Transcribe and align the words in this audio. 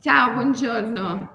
Ciao, 0.00 0.32
buongiorno. 0.32 1.30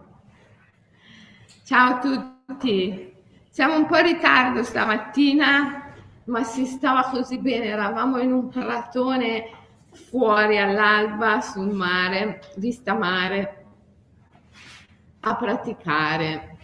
Ciao 1.64 1.94
a 1.94 2.00
tutti. 2.00 3.14
Siamo 3.50 3.78
un 3.78 3.86
po' 3.86 3.98
in 4.00 4.04
ritardo 4.04 4.64
stamattina, 4.64 5.94
ma 6.26 6.44
si 6.44 6.66
stava 6.66 7.10
così 7.10 7.40
bene. 7.40 7.68
Eravamo 7.68 8.20
in 8.20 8.34
un 8.34 8.50
pratone 8.50 9.50
fuori 9.94 10.58
all'alba 10.58 11.40
sul 11.40 11.74
mare, 11.74 12.42
vista 12.58 12.96
mare, 12.96 13.66
a 15.22 15.36
praticare. 15.38 16.58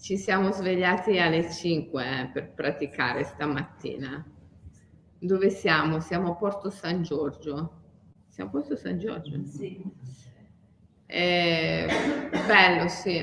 Ci 0.00 0.16
siamo 0.16 0.52
svegliati 0.52 1.18
alle 1.18 1.52
5 1.52 2.20
eh, 2.20 2.26
per 2.28 2.52
praticare 2.54 3.24
stamattina. 3.24 4.24
Dove 5.18 5.50
siamo? 5.50 6.00
Siamo 6.00 6.30
a 6.30 6.34
Porto 6.34 6.70
San 6.70 7.02
Giorgio. 7.02 7.77
Siamo 8.38 8.50
a 8.50 8.60
Porto 8.60 8.76
San 8.76 9.00
Giorgio? 9.00 9.44
Sì. 9.46 9.82
Eh, 11.06 11.88
bello, 12.46 12.86
sì. 12.86 13.20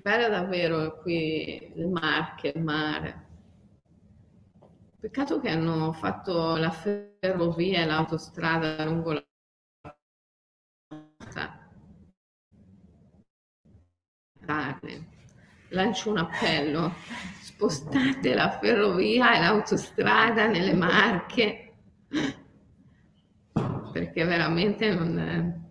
Bello 0.00 0.28
davvero 0.28 1.00
qui 1.00 1.72
le 1.74 1.86
Marche, 1.86 2.52
il 2.54 2.62
mare. 2.62 3.26
Peccato 5.00 5.40
che 5.40 5.48
hanno 5.48 5.92
fatto 5.92 6.54
la 6.54 6.70
ferrovia 6.70 7.80
e 7.80 7.84
l'autostrada 7.84 8.84
lungo 8.84 9.10
la 9.12 9.24
Lancio 15.70 16.10
un 16.10 16.18
appello, 16.18 16.94
spostate 17.40 18.34
la 18.34 18.56
ferrovia 18.60 19.34
e 19.34 19.40
l'autostrada 19.40 20.46
nelle 20.46 20.74
Marche, 20.74 21.72
perché 23.98 24.24
veramente 24.24 24.94
non... 24.94 25.18
È 25.18 25.66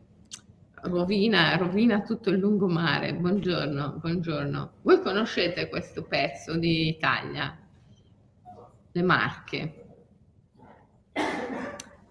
rovina, 0.89 1.55
rovina 1.55 2.01
tutto 2.01 2.29
il 2.29 2.39
lungomare. 2.39 3.13
Buongiorno, 3.13 3.99
buongiorno. 3.99 4.71
Voi 4.81 5.01
conoscete 5.01 5.69
questo 5.69 6.03
pezzo 6.03 6.57
di 6.57 6.89
Italia? 6.89 7.57
Le 8.91 9.01
Marche. 9.01 9.85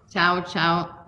Ciao, 0.09 0.43
ciao. 0.43 1.05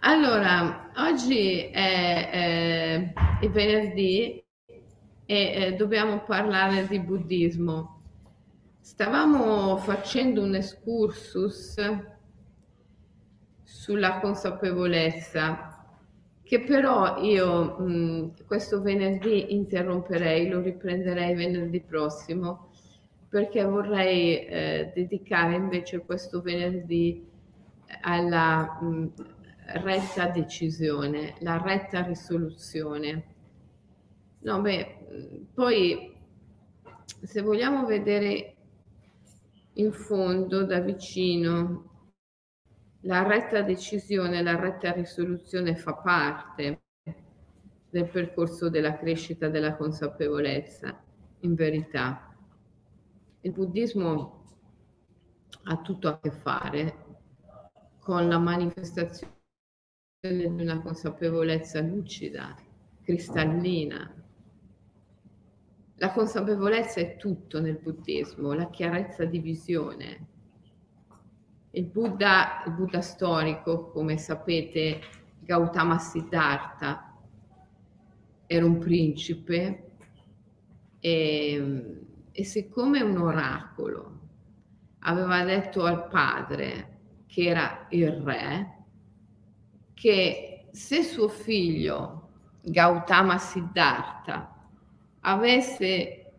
Allora, 0.00 0.90
oggi 0.96 1.60
è, 1.60 2.30
è, 2.30 3.12
è 3.40 3.48
venerdì 3.48 4.42
e 5.26 5.52
eh, 5.52 5.72
dobbiamo 5.76 6.24
parlare 6.24 6.86
di 6.88 6.98
buddismo. 6.98 7.99
Stavamo 8.90 9.76
facendo 9.76 10.42
un 10.42 10.56
excursus 10.56 11.76
sulla 13.62 14.18
consapevolezza, 14.18 15.86
che 16.42 16.60
però 16.62 17.22
io 17.22 17.78
mh, 17.78 18.44
questo 18.46 18.82
venerdì 18.82 19.54
interromperei, 19.54 20.48
lo 20.48 20.60
riprenderei 20.60 21.36
venerdì 21.36 21.80
prossimo, 21.80 22.72
perché 23.28 23.62
vorrei 23.62 24.44
eh, 24.44 24.90
dedicare 24.92 25.54
invece 25.54 26.00
questo 26.00 26.42
venerdì 26.42 27.24
alla 28.02 28.80
mh, 28.82 29.12
retta 29.84 30.26
decisione, 30.26 31.36
la 31.38 31.62
retta 31.62 32.02
risoluzione. 32.02 33.24
No, 34.40 34.60
beh, 34.60 35.46
poi 35.54 36.12
se 37.22 37.40
vogliamo 37.40 37.86
vedere 37.86 38.56
in 39.74 39.92
fondo 39.92 40.64
da 40.64 40.80
vicino 40.80 41.88
la 43.02 43.22
retta 43.22 43.62
decisione, 43.62 44.42
la 44.42 44.56
retta 44.56 44.92
risoluzione 44.92 45.76
fa 45.76 45.94
parte 45.94 46.82
del 47.88 48.08
percorso 48.08 48.68
della 48.68 48.96
crescita 48.98 49.48
della 49.48 49.76
consapevolezza, 49.76 51.02
in 51.40 51.54
verità. 51.54 52.36
Il 53.40 53.52
buddismo 53.52 54.44
ha 55.64 55.80
tutto 55.80 56.08
a 56.08 56.18
che 56.20 56.30
fare 56.30 57.08
con 57.98 58.28
la 58.28 58.38
manifestazione 58.38 59.38
di 60.20 60.44
una 60.44 60.80
consapevolezza 60.80 61.80
lucida, 61.80 62.54
cristallina. 63.02 64.14
La 66.00 66.12
consapevolezza 66.12 66.98
è 66.98 67.18
tutto 67.18 67.60
nel 67.60 67.76
buddismo, 67.76 68.54
la 68.54 68.70
chiarezza 68.70 69.26
di 69.26 69.38
visione, 69.38 70.28
il 71.72 71.84
Buddha, 71.84 72.62
il 72.64 72.72
Buddha 72.72 73.02
storico, 73.02 73.90
come 73.90 74.16
sapete, 74.16 74.98
Gautama 75.40 75.98
Siddhartha, 75.98 77.18
era 78.46 78.64
un 78.64 78.78
principe 78.78 79.90
e, 81.00 81.96
e 82.32 82.44
siccome 82.44 83.02
un 83.02 83.18
oracolo 83.18 84.20
aveva 85.00 85.44
detto 85.44 85.84
al 85.84 86.08
padre, 86.08 87.00
che 87.26 87.44
era 87.44 87.86
il 87.90 88.10
re, 88.10 88.84
che 89.92 90.68
se 90.72 91.02
suo 91.02 91.28
figlio 91.28 92.30
Gautama 92.62 93.36
Siddhartha 93.36 94.54
avesse 95.20 96.32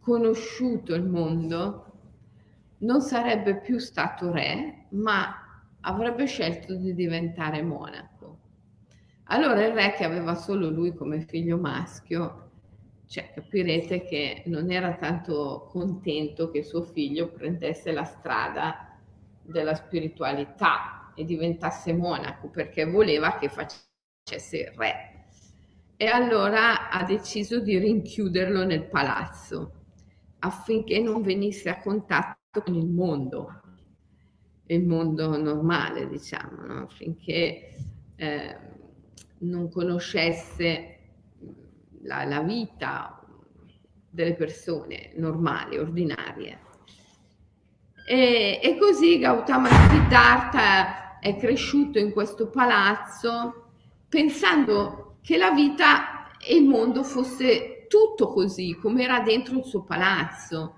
conosciuto 0.00 0.94
il 0.94 1.04
mondo, 1.04 1.82
non 2.78 3.00
sarebbe 3.00 3.60
più 3.60 3.78
stato 3.78 4.30
re, 4.30 4.86
ma 4.90 5.66
avrebbe 5.80 6.26
scelto 6.26 6.74
di 6.74 6.94
diventare 6.94 7.62
monaco. 7.62 8.38
Allora 9.24 9.64
il 9.64 9.72
re 9.72 9.94
che 9.94 10.04
aveva 10.04 10.34
solo 10.34 10.68
lui 10.68 10.94
come 10.94 11.20
figlio 11.20 11.58
maschio, 11.58 12.50
cioè 13.06 13.32
capirete 13.32 14.02
che 14.04 14.42
non 14.46 14.70
era 14.70 14.94
tanto 14.94 15.68
contento 15.70 16.50
che 16.50 16.62
suo 16.62 16.82
figlio 16.82 17.30
prendesse 17.30 17.92
la 17.92 18.04
strada 18.04 18.98
della 19.42 19.74
spiritualità 19.74 21.12
e 21.14 21.24
diventasse 21.24 21.92
monaco 21.92 22.48
perché 22.48 22.84
voleva 22.84 23.36
che 23.38 23.48
facesse 23.48 24.58
il 24.58 24.72
re. 24.76 25.15
E 25.98 26.06
allora 26.06 26.90
ha 26.90 27.04
deciso 27.04 27.58
di 27.60 27.78
rinchiuderlo 27.78 28.64
nel 28.64 28.84
palazzo 28.84 29.72
affinché 30.40 31.00
non 31.00 31.22
venisse 31.22 31.70
a 31.70 31.80
contatto 31.80 32.60
con 32.62 32.74
il 32.74 32.86
mondo, 32.86 33.62
il 34.66 34.84
mondo 34.84 35.36
normale, 35.38 36.06
diciamo, 36.06 36.66
no? 36.66 36.88
finché 36.88 37.74
eh, 38.16 38.58
non 39.38 39.70
conoscesse 39.70 40.98
la, 42.02 42.24
la, 42.24 42.42
vita 42.42 43.18
delle 44.10 44.34
persone 44.34 45.12
normali, 45.16 45.78
ordinarie. 45.78 46.60
E, 48.06 48.60
e 48.62 48.76
così 48.78 49.18
Gautama 49.18 49.68
Siddhartha 49.68 51.18
è 51.20 51.36
cresciuto 51.36 51.98
in 51.98 52.12
questo 52.12 52.50
palazzo 52.50 53.70
pensando 54.08 55.05
che 55.26 55.36
la 55.36 55.50
vita 55.50 56.38
e 56.38 56.54
il 56.54 56.68
mondo 56.68 57.02
fosse 57.02 57.86
tutto 57.88 58.28
così, 58.28 58.78
come 58.80 59.02
era 59.02 59.18
dentro 59.18 59.58
il 59.58 59.64
suo 59.64 59.82
palazzo 59.82 60.76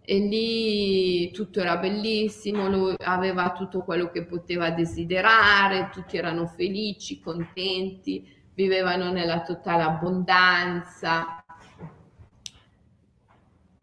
e 0.00 0.18
lì 0.18 1.30
tutto 1.30 1.60
era 1.60 1.76
bellissimo, 1.76 2.96
aveva 2.98 3.52
tutto 3.52 3.84
quello 3.84 4.10
che 4.10 4.24
poteva 4.24 4.70
desiderare, 4.70 5.90
tutti 5.92 6.16
erano 6.16 6.46
felici, 6.46 7.20
contenti, 7.20 8.28
vivevano 8.52 9.12
nella 9.12 9.42
totale 9.42 9.84
abbondanza, 9.84 11.44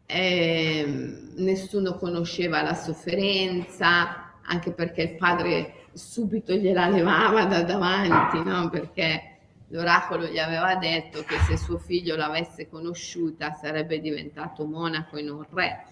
e 0.05 1.29
nessuno 1.37 1.95
conosceva 1.95 2.61
la 2.61 2.73
sofferenza, 2.73 4.33
anche 4.41 4.73
perché 4.73 5.01
il 5.03 5.15
padre 5.15 5.85
subito 5.93 6.53
gliela 6.53 6.89
levava 6.89 7.45
da 7.45 7.63
davanti, 7.63 8.43
no? 8.43 8.67
perché 8.69 9.29
l'oracolo 9.69 10.27
gli 10.27 10.37
aveva 10.37 10.75
detto 10.75 11.23
che 11.23 11.37
se 11.39 11.57
suo 11.57 11.77
figlio 11.77 12.15
l'avesse 12.15 12.69
conosciuta 12.69 13.53
sarebbe 13.53 13.99
diventato 13.99 14.65
monaco 14.65 15.17
e 15.17 15.21
non 15.21 15.45
re 15.51 15.85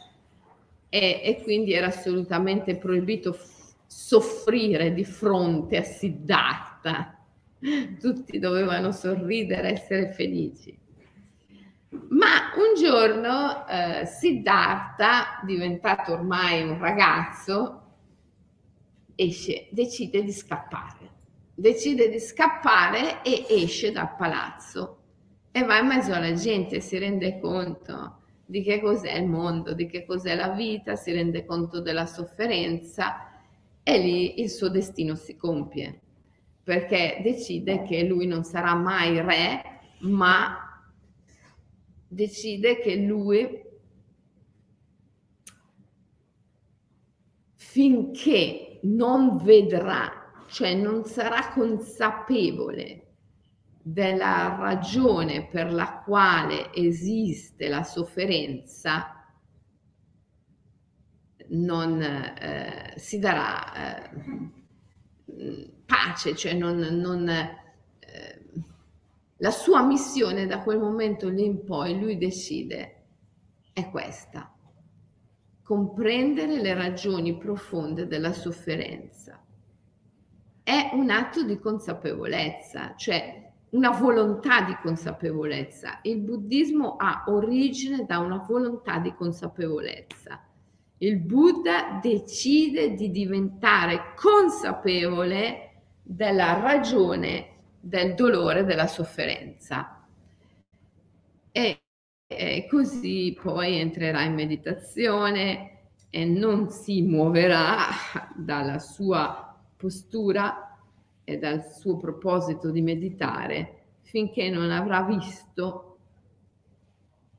e, 0.94 1.22
e 1.24 1.42
quindi 1.42 1.74
era 1.74 1.88
assolutamente 1.88 2.76
proibito 2.76 3.36
soffrire 3.88 4.94
di 4.94 5.04
fronte 5.04 5.78
a 5.78 5.82
Siddhartha. 5.82 7.18
Tutti 8.00 8.38
dovevano 8.38 8.92
sorridere, 8.92 9.72
essere 9.72 10.12
felici. 10.12 10.78
Ma 12.10 12.52
un 12.56 12.80
giorno 12.80 13.68
eh, 13.68 14.06
Siddhartha, 14.06 15.42
diventato 15.44 16.14
ormai 16.14 16.62
un 16.62 16.78
ragazzo, 16.78 17.82
esce, 19.16 19.68
decide 19.72 20.24
di 20.24 20.32
scappare. 20.32 21.03
Decide 21.56 22.10
di 22.10 22.20
scappare 22.20 23.22
e 23.22 23.46
esce 23.48 23.92
dal 23.92 24.16
palazzo 24.16 25.02
e 25.52 25.64
va 25.64 25.78
in 25.78 25.86
mezzo 25.86 26.12
alla 26.12 26.34
gente, 26.34 26.80
si 26.80 26.98
rende 26.98 27.40
conto 27.40 28.22
di 28.46 28.64
che 28.64 28.82
cos'è 28.82 29.14
il 29.14 29.28
mondo, 29.28 29.74
di 29.74 29.86
che 29.86 30.04
cos'è 30.04 30.36
la 30.36 30.50
vita, 30.50 30.96
si 30.96 31.12
rende 31.12 31.46
conto 31.46 31.80
della 31.80 32.08
sofferenza 32.08 33.30
e 33.84 33.98
lì 34.00 34.42
il 34.42 34.50
suo 34.50 34.70
destino 34.70 35.14
si 35.14 35.36
compie, 35.36 36.02
perché 36.64 37.20
decide 37.22 37.84
che 37.84 38.04
lui 38.04 38.26
non 38.26 38.44
sarà 38.44 38.74
mai 38.74 39.22
re, 39.22 39.62
ma 40.00 40.58
decide 42.08 42.80
che 42.80 42.96
lui 42.96 43.62
finché 47.56 48.80
non 48.84 49.38
vedrà, 49.44 50.23
cioè 50.54 50.76
non 50.76 51.04
sarà 51.04 51.52
consapevole 51.52 53.08
della 53.82 54.56
ragione 54.60 55.48
per 55.48 55.74
la 55.74 56.04
quale 56.06 56.72
esiste 56.76 57.68
la 57.68 57.82
sofferenza, 57.82 59.26
non 61.48 62.00
eh, 62.04 62.94
si 62.98 63.18
darà 63.18 64.06
eh, 64.06 65.72
pace, 65.88 66.36
cioè 66.36 66.54
non, 66.54 66.78
non 66.78 67.28
eh, 67.28 68.46
la 69.38 69.52
sua 69.52 69.84
missione 69.84 70.46
da 70.46 70.62
quel 70.62 70.78
momento 70.78 71.30
lì 71.30 71.46
in 71.46 71.64
poi 71.64 72.00
lui 72.00 72.20
decide 72.20 73.06
è 73.74 73.90
questa, 73.90 74.56
comprendere 75.64 76.62
le 76.62 76.76
ragioni 76.76 77.40
profonde 77.40 78.06
della 78.06 78.34
sofferenza. 78.34 79.44
È 80.64 80.92
un 80.94 81.10
atto 81.10 81.44
di 81.44 81.60
consapevolezza, 81.60 82.96
cioè 82.96 83.52
una 83.72 83.92
volontà 83.92 84.62
di 84.62 84.76
consapevolezza. 84.82 86.00
Il 86.04 86.20
buddismo 86.20 86.96
ha 86.96 87.26
origine 87.28 88.06
da 88.06 88.20
una 88.20 88.38
volontà 88.48 89.00
di 89.00 89.14
consapevolezza 89.14 90.40
il 91.04 91.20
Buddha 91.20 92.00
decide 92.02 92.96
di 92.96 93.12
diventare 93.12 94.14
consapevole 94.16 95.82
della 96.02 96.60
ragione 96.60 97.48
del 97.80 98.16
dolore, 98.16 98.64
della 98.64 98.88
sofferenza. 98.88 100.08
E, 101.52 101.82
e 102.26 102.68
così 102.70 103.38
poi 103.40 103.80
entrerà 103.80 104.24
in 104.24 104.34
meditazione 104.34 105.72
e 106.10 106.24
non 106.24 106.70
si 106.70 107.02
muoverà 107.02 107.88
dalla 108.36 108.80
sua 108.80 109.53
postura 109.84 110.80
e 111.26 111.38
dal 111.38 111.66
suo 111.66 111.98
proposito 111.98 112.72
di 112.72 112.82
meditare 112.82 113.82
finché 114.04 114.50
non 114.50 114.72
avrà 114.72 115.04
visto 115.04 115.98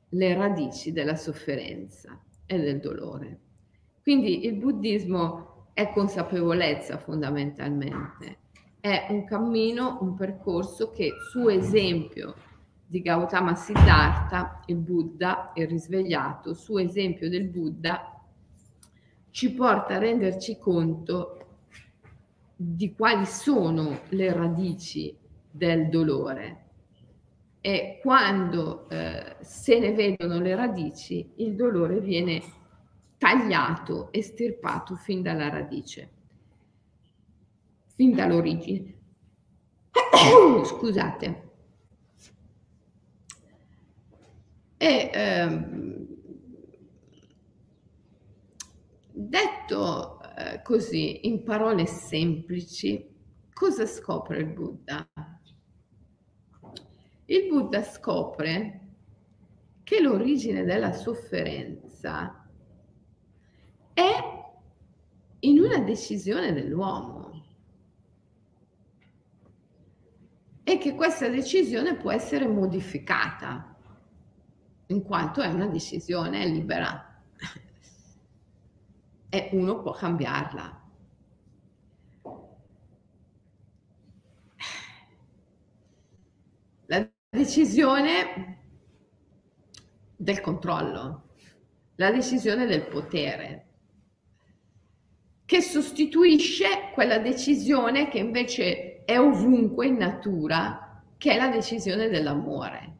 le 0.09 0.33
radici 0.35 0.91
della 0.91 1.15
sofferenza 1.15 2.21
e 2.45 2.59
del 2.59 2.79
dolore. 2.79 3.39
Quindi 4.03 4.45
il 4.45 4.57
buddismo 4.57 5.69
è 5.73 5.91
consapevolezza 5.91 6.99
fondamentalmente, 6.99 8.37
è 8.79 9.07
un 9.09 9.25
cammino, 9.25 9.97
un 10.01 10.13
percorso 10.13 10.91
che 10.91 11.13
su 11.31 11.47
esempio 11.47 12.35
di 12.85 13.01
Gautama 13.01 13.55
Siddhartha, 13.55 14.61
il 14.67 14.75
Buddha, 14.75 15.51
il 15.55 15.67
risvegliato, 15.67 16.53
su 16.53 16.77
esempio 16.77 17.27
del 17.27 17.47
Buddha, 17.47 18.23
ci 19.31 19.51
porta 19.51 19.95
a 19.95 19.97
renderci 19.97 20.59
conto 20.59 21.39
di 22.55 22.93
quali 22.93 23.25
sono 23.25 24.01
le 24.09 24.31
radici 24.31 25.15
del 25.51 25.89
dolore. 25.89 26.61
E 27.61 27.99
quando 28.01 28.87
eh, 28.89 29.37
se 29.41 29.79
ne 29.79 29.91
vedono 29.93 30.39
le 30.39 30.55
radici, 30.55 31.31
il 31.37 31.55
dolore 31.55 31.99
viene 31.99 32.41
tagliato, 33.17 34.11
estirpato 34.11 34.95
fin 34.95 35.21
dalla 35.21 35.49
radice, 35.49 36.11
fin 37.87 38.13
dall'origine. 38.13 38.93
Scusate. 40.63 41.43
E 44.77 45.09
ehm, 45.13 46.07
detto 49.11 50.14
eh, 50.37 50.61
così, 50.63 51.27
in 51.27 51.43
parole 51.43 51.85
semplici, 51.85 53.07
cosa 53.53 53.85
scopre 53.85 54.39
il 54.39 54.47
Buddha? 54.47 55.07
Il 57.25 57.47
Buddha 57.47 57.81
scopre 57.83 58.81
che 59.83 60.01
l'origine 60.01 60.63
della 60.63 60.91
sofferenza 60.91 62.47
è 63.93 64.13
in 65.39 65.59
una 65.59 65.79
decisione 65.79 66.51
dell'uomo 66.51 67.43
e 70.63 70.77
che 70.77 70.95
questa 70.95 71.29
decisione 71.29 71.95
può 71.95 72.11
essere 72.11 72.47
modificata 72.47 73.77
in 74.87 75.03
quanto 75.03 75.41
è 75.41 75.47
una 75.47 75.67
decisione 75.67 76.45
libera 76.47 77.04
e 79.35 79.49
uno 79.51 79.81
può 79.81 79.91
cambiarla. 79.91 80.81
La 86.85 87.09
decisione 87.29 88.59
del 90.15 90.39
controllo, 90.39 91.23
la 91.95 92.11
decisione 92.11 92.65
del 92.65 92.87
potere, 92.87 93.63
che 95.43 95.59
sostituisce 95.59 96.91
quella 96.93 97.19
decisione 97.19 98.07
che 98.07 98.19
invece 98.19 99.03
è 99.03 99.19
ovunque 99.19 99.87
in 99.87 99.97
natura, 99.97 101.03
che 101.17 101.33
è 101.33 101.37
la 101.37 101.49
decisione 101.49 102.07
dell'amore, 102.07 102.97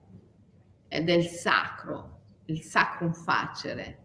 è 0.89 1.01
del 1.01 1.23
sacro, 1.27 2.23
il 2.47 2.61
sacrum 2.61 3.13
facere, 3.13 3.99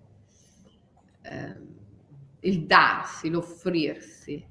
eh, 1.23 1.80
il 2.40 2.66
darsi, 2.66 3.28
l'offrirsi. 3.28 4.46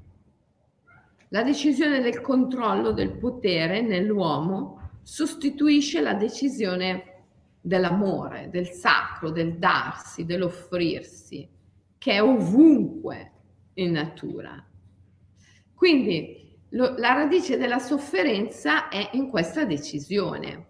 La 1.29 1.43
decisione 1.43 2.01
del 2.01 2.21
controllo 2.21 2.91
del 2.91 3.17
potere 3.17 3.81
nell'uomo 3.81 4.89
sostituisce 5.03 6.01
la 6.01 6.13
decisione 6.13 7.23
dell'amore, 7.61 8.49
del 8.49 8.69
sacro, 8.69 9.29
del 9.29 9.57
darsi, 9.57 10.25
dell'offrirsi, 10.25 11.47
che 11.97 12.13
è 12.13 12.21
ovunque 12.23 13.31
in 13.75 13.91
natura. 13.91 14.63
Quindi 15.73 16.57
lo, 16.69 16.95
la 16.97 17.13
radice 17.13 17.57
della 17.57 17.79
sofferenza 17.79 18.89
è 18.89 19.09
in 19.13 19.29
questa 19.29 19.65
decisione, 19.65 20.65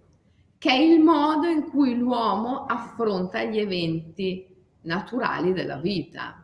che 0.57 0.69
è 0.69 0.77
il 0.77 0.99
modo 0.99 1.47
in 1.47 1.69
cui 1.69 1.95
l'uomo 1.95 2.65
affronta 2.65 3.43
gli 3.43 3.59
eventi 3.59 4.45
naturali 4.81 5.53
della 5.53 5.77
vita. 5.77 6.43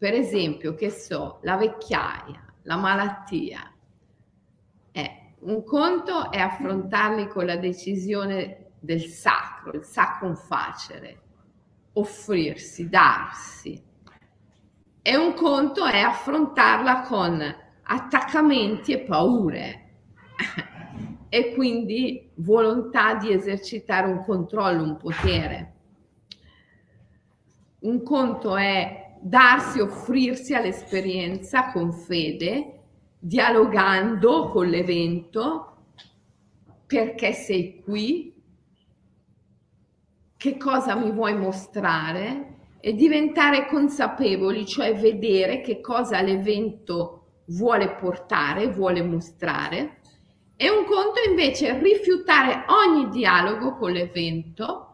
Per 0.00 0.14
esempio, 0.14 0.74
che 0.74 0.88
so, 0.88 1.40
la 1.42 1.56
vecchiaia, 1.56 2.54
la 2.62 2.76
malattia. 2.78 3.70
Eh, 4.92 5.34
un 5.40 5.62
conto 5.62 6.30
è 6.30 6.38
affrontarli 6.38 7.28
con 7.28 7.44
la 7.44 7.56
decisione 7.56 8.70
del 8.78 9.02
sacro, 9.02 9.72
il 9.72 9.84
sacrum 9.84 10.36
facere, 10.36 11.20
offrirsi, 11.92 12.88
darsi 12.88 13.88
e 15.02 15.16
un 15.16 15.34
conto 15.34 15.84
è 15.84 15.98
affrontarla 15.98 17.02
con 17.02 17.42
attaccamenti 17.82 18.92
e 18.92 19.00
paure 19.00 19.90
e 21.28 21.52
quindi 21.52 22.30
volontà 22.36 23.16
di 23.16 23.32
esercitare 23.32 24.06
un 24.06 24.24
controllo, 24.24 24.82
un 24.82 24.96
potere. 24.96 25.74
Un 27.80 28.02
conto 28.02 28.56
è 28.56 28.99
darsi, 29.20 29.80
offrirsi 29.80 30.54
all'esperienza 30.54 31.70
con 31.72 31.92
fede, 31.92 32.80
dialogando 33.18 34.48
con 34.48 34.66
l'evento, 34.66 35.76
perché 36.86 37.32
sei 37.32 37.80
qui, 37.82 38.34
che 40.36 40.56
cosa 40.56 40.94
mi 40.96 41.10
vuoi 41.10 41.36
mostrare, 41.36 42.46
e 42.80 42.94
diventare 42.94 43.66
consapevoli, 43.66 44.66
cioè 44.66 44.94
vedere 44.94 45.60
che 45.60 45.80
cosa 45.80 46.22
l'evento 46.22 47.42
vuole 47.48 47.94
portare, 47.96 48.68
vuole 48.68 49.02
mostrare, 49.02 49.98
e 50.56 50.68
un 50.70 50.84
conto 50.84 51.20
invece 51.28 51.68
è 51.68 51.80
rifiutare 51.80 52.64
ogni 52.68 53.08
dialogo 53.10 53.76
con 53.76 53.92
l'evento 53.92 54.89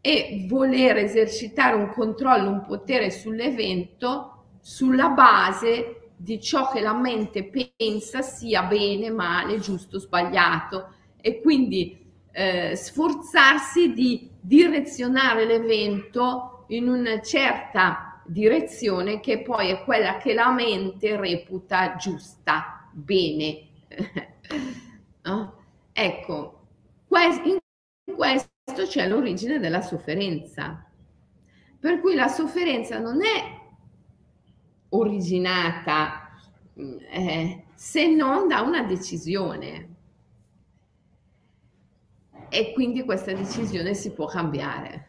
e 0.00 0.46
voler 0.48 0.96
esercitare 0.96 1.76
un 1.76 1.90
controllo, 1.90 2.50
un 2.50 2.64
potere 2.64 3.10
sull'evento 3.10 4.56
sulla 4.60 5.08
base 5.08 6.12
di 6.16 6.40
ciò 6.40 6.70
che 6.70 6.80
la 6.80 6.94
mente 6.94 7.44
pensa 7.76 8.22
sia 8.22 8.62
bene, 8.64 9.10
male, 9.10 9.58
giusto, 9.58 9.98
sbagliato 9.98 10.92
e 11.20 11.40
quindi 11.40 11.98
eh, 12.32 12.76
sforzarsi 12.76 13.92
di 13.92 14.30
direzionare 14.40 15.44
l'evento 15.44 16.64
in 16.68 16.88
una 16.88 17.20
certa 17.20 18.22
direzione 18.26 19.20
che 19.20 19.42
poi 19.42 19.70
è 19.70 19.82
quella 19.82 20.18
che 20.18 20.34
la 20.34 20.52
mente 20.52 21.16
reputa 21.16 21.96
giusta, 21.96 22.88
bene. 22.92 23.68
no? 25.22 25.54
Ecco, 25.92 26.60
in 27.44 27.58
questo 28.14 28.50
c'è 28.86 29.08
l'origine 29.08 29.58
della 29.58 29.80
sofferenza. 29.80 30.84
Per 31.78 32.00
cui 32.00 32.14
la 32.14 32.28
sofferenza 32.28 32.98
non 32.98 33.20
è 33.22 33.58
originata 34.90 36.30
eh, 36.74 37.64
se 37.74 38.06
non 38.08 38.48
da 38.48 38.60
una 38.60 38.82
decisione. 38.82 39.88
E 42.48 42.72
quindi 42.72 43.04
questa 43.04 43.32
decisione 43.32 43.94
si 43.94 44.12
può 44.12 44.26
cambiare. 44.26 45.08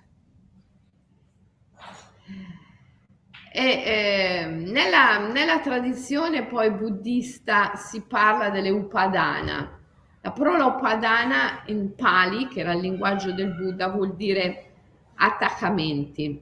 E, 3.53 3.63
eh, 3.63 4.46
nella, 4.46 5.27
nella, 5.27 5.60
tradizione 5.60 6.46
poi 6.46 6.72
buddista 6.72 7.75
si 7.75 8.01
parla 8.03 8.50
delle 8.50 8.70
upadana. 8.70 9.80
La 10.21 10.31
parola 10.31 10.65
upadana 10.65 11.63
in 11.65 11.95
Pali, 11.95 12.47
che 12.47 12.59
era 12.59 12.73
il 12.73 12.81
linguaggio 12.81 13.31
del 13.33 13.53
Buddha, 13.55 13.87
vuol 13.87 14.15
dire 14.15 14.71
attaccamenti. 15.15 16.41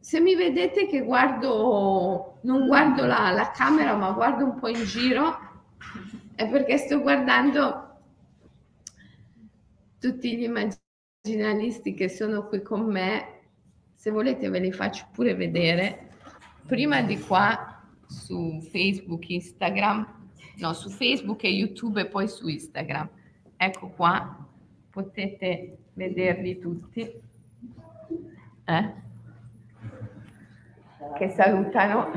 Se 0.00 0.20
mi 0.20 0.34
vedete 0.34 0.86
che 0.86 1.02
guardo, 1.02 2.38
non 2.42 2.66
guardo 2.66 3.04
la, 3.04 3.30
la 3.30 3.50
camera, 3.50 3.94
ma 3.94 4.12
guardo 4.12 4.44
un 4.44 4.58
po' 4.58 4.68
in 4.68 4.84
giro, 4.84 5.38
è 6.34 6.48
perché 6.48 6.78
sto 6.78 7.00
guardando 7.00 7.82
tutti 9.98 10.36
gli 10.36 10.44
immaginalisti 10.44 11.94
che 11.94 12.08
sono 12.08 12.46
qui 12.46 12.62
con 12.62 12.86
me 12.86 13.36
se 13.94 14.10
volete 14.10 14.48
ve 14.48 14.60
li 14.60 14.70
faccio 14.72 15.06
pure 15.12 15.34
vedere. 15.34 16.10
Prima 16.66 17.02
di 17.02 17.18
qua 17.18 17.82
su 18.06 18.60
Facebook, 18.70 19.28
Instagram, 19.28 20.15
no, 20.56 20.72
su 20.72 20.88
Facebook 20.88 21.44
e 21.44 21.48
YouTube 21.48 22.00
e 22.00 22.06
poi 22.06 22.28
su 22.28 22.48
Instagram. 22.48 23.08
Ecco 23.56 23.88
qua, 23.88 24.46
potete 24.90 25.78
vederli 25.94 26.58
tutti. 26.58 27.00
Eh? 28.64 28.94
Che 31.16 31.28
salutano. 31.30 32.10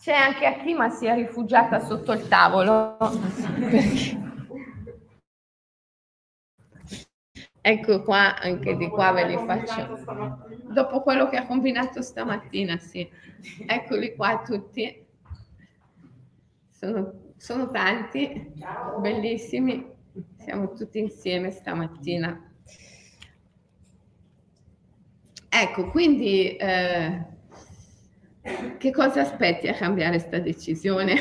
C'è 0.00 0.14
anche 0.14 0.46
a 0.46 0.58
chi 0.62 0.74
ma 0.74 0.88
si 0.90 1.06
è 1.06 1.14
rifugiata 1.14 1.80
sotto 1.80 2.12
il 2.12 2.28
tavolo. 2.28 2.96
Perché? 3.58 4.27
Ecco 7.70 8.02
qua, 8.02 8.40
anche 8.40 8.76
di 8.78 8.88
qua 8.88 9.12
ve 9.12 9.26
li 9.26 9.36
faccio. 9.36 10.02
Dopo 10.72 11.02
quello 11.02 11.28
che 11.28 11.36
ha 11.36 11.44
combinato 11.44 12.00
stamattina, 12.00 12.78
sì. 12.78 13.06
Eccoli 13.66 14.16
qua 14.16 14.40
tutti. 14.42 15.04
Sono, 16.70 17.12
sono 17.36 17.70
tanti, 17.70 18.54
bellissimi. 19.02 19.86
Siamo 20.38 20.72
tutti 20.72 20.98
insieme 20.98 21.50
stamattina. 21.50 22.42
Ecco, 25.50 25.90
quindi 25.90 26.56
eh, 26.56 27.22
che 28.78 28.90
cosa 28.92 29.20
aspetti 29.20 29.68
a 29.68 29.74
cambiare 29.74 30.16
questa 30.16 30.38
decisione? 30.38 31.16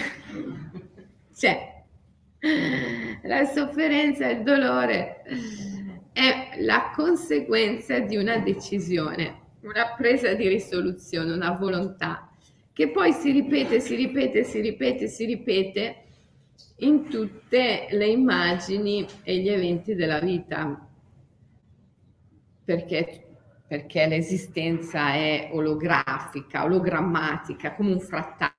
Cioè, 1.36 1.84
la 3.24 3.44
sofferenza, 3.44 4.30
il 4.30 4.44
dolore 4.44 5.24
è 6.18 6.58
la 6.62 6.92
conseguenza 6.96 8.00
di 8.00 8.18
una 8.18 8.40
decisione, 8.40 9.42
una 9.62 9.94
presa 9.96 10.34
di 10.34 10.48
risoluzione, 10.48 11.32
una 11.32 11.52
volontà 11.52 12.32
che 12.74 12.90
poi 12.90 13.14
si 13.14 13.30
ripete, 13.30 13.80
si 13.80 13.94
ripete, 13.94 14.44
si 14.44 14.60
ripete, 14.60 15.08
si 15.08 15.26
ripete 15.26 16.06
in 16.78 17.08
tutte 17.08 17.86
le 17.92 18.08
immagini 18.08 19.06
e 19.22 19.38
gli 19.38 19.48
eventi 19.48 19.94
della 19.94 20.20
vita, 20.20 20.90
perché, 22.66 23.36
perché 23.68 24.08
l'esistenza 24.08 25.14
è 25.14 25.50
olografica, 25.52 26.64
ologrammatica, 26.64 27.76
come 27.76 27.92
un 27.92 28.00
frattale, 28.00 28.54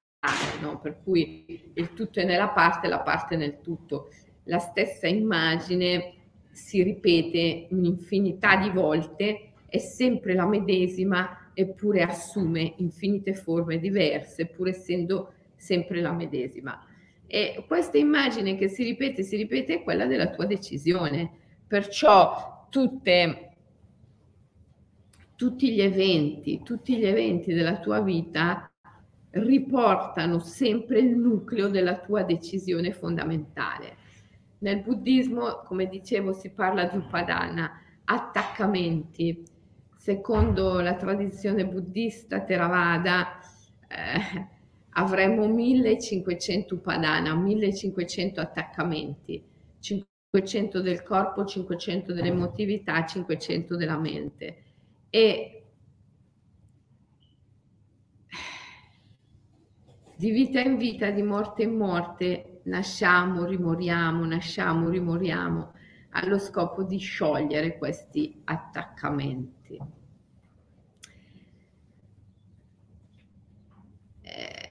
no? 0.61 0.79
per 0.79 1.01
cui 1.03 1.73
il 1.75 1.93
tutto 1.93 2.21
è 2.21 2.25
nella 2.25 2.51
parte, 2.51 2.87
la 2.87 3.01
parte 3.01 3.35
nel 3.37 3.61
tutto. 3.61 4.11
La 4.45 4.61
stessa 4.61 5.09
immagine 5.09 6.18
si 6.59 6.83
ripete 6.83 7.69
un'infinità 7.71 8.57
di 8.57 8.69
volte, 8.71 9.53
è 9.69 9.79
sempre 9.79 10.35
la 10.35 10.45
medesima, 10.45 11.51
eppure 11.55 12.03
assume 12.03 12.75
infinite 12.79 13.33
forme 13.33 13.79
diverse, 13.79 14.47
pur 14.47 14.69
essendo 14.69 15.33
sempre 15.55 16.01
la 16.01 16.13
medesima. 16.13 16.85
E 17.27 17.65
questa 17.67 17.97
immagine 17.97 18.57
che 18.57 18.69
si 18.69 18.83
ripete, 18.83 19.23
si 19.23 19.37
ripete, 19.37 19.75
è 19.75 19.83
quella 19.83 20.07
della 20.07 20.31
tua 20.31 20.47
decisione. 20.47 21.31
Perciò 21.67 22.67
tutte, 22.71 23.51
tutti 25.37 25.73
gli 25.73 25.81
eventi, 25.81 26.63
tutti 26.65 26.97
gli 26.97 27.07
eventi 27.07 27.55
della 27.55 27.79
tua 27.79 28.01
vita 28.01 28.71
riportano 29.31 30.41
sempre 30.41 30.99
il 30.99 31.17
nucleo 31.17 31.69
della 31.69 31.99
tua 31.99 32.25
decisione 32.25 32.93
fondamentale. 32.93 34.07
Nel 34.61 34.83
buddismo, 34.83 35.63
come 35.65 35.87
dicevo, 35.87 36.33
si 36.33 36.51
parla 36.51 36.85
di 36.85 36.97
upadana, 36.97 37.71
attaccamenti. 38.05 39.45
Secondo 39.97 40.81
la 40.81 40.95
tradizione 40.95 41.67
buddista 41.67 42.41
Theravada 42.41 43.39
eh, 43.89 44.47
avremo 44.91 45.47
1500 45.47 46.75
upadana, 46.75 47.35
1500 47.35 48.41
attaccamenti, 48.41 49.45
500 49.79 50.81
del 50.81 51.03
corpo, 51.03 51.45
500 51.45 52.13
dell'emotività, 52.13 53.05
500 53.05 53.77
della 53.77 53.99
mente. 53.99 54.63
E 55.11 55.59
di 60.17 60.31
vita 60.33 60.61
in 60.61 60.77
vita, 60.77 61.11
di 61.11 61.23
morte 61.23 61.63
in 61.63 61.77
morte, 61.77 62.48
nasciamo, 62.69 63.45
rimoriamo, 63.45 64.25
nasciamo, 64.25 64.89
rimoriamo, 64.89 65.73
allo 66.11 66.39
scopo 66.39 66.85
di 66.85 66.99
sciogliere 66.99 67.79
questi 67.79 68.41
attaccamenti. 68.45 69.79
Eh, 74.23 74.69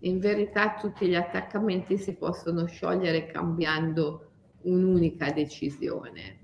in 0.00 0.18
verità 0.18 0.74
tutti 0.74 1.06
gli 1.06 1.14
attaccamenti 1.14 1.96
si 1.98 2.16
possono 2.16 2.66
sciogliere 2.66 3.26
cambiando 3.26 4.30
un'unica 4.62 5.30
decisione, 5.32 6.38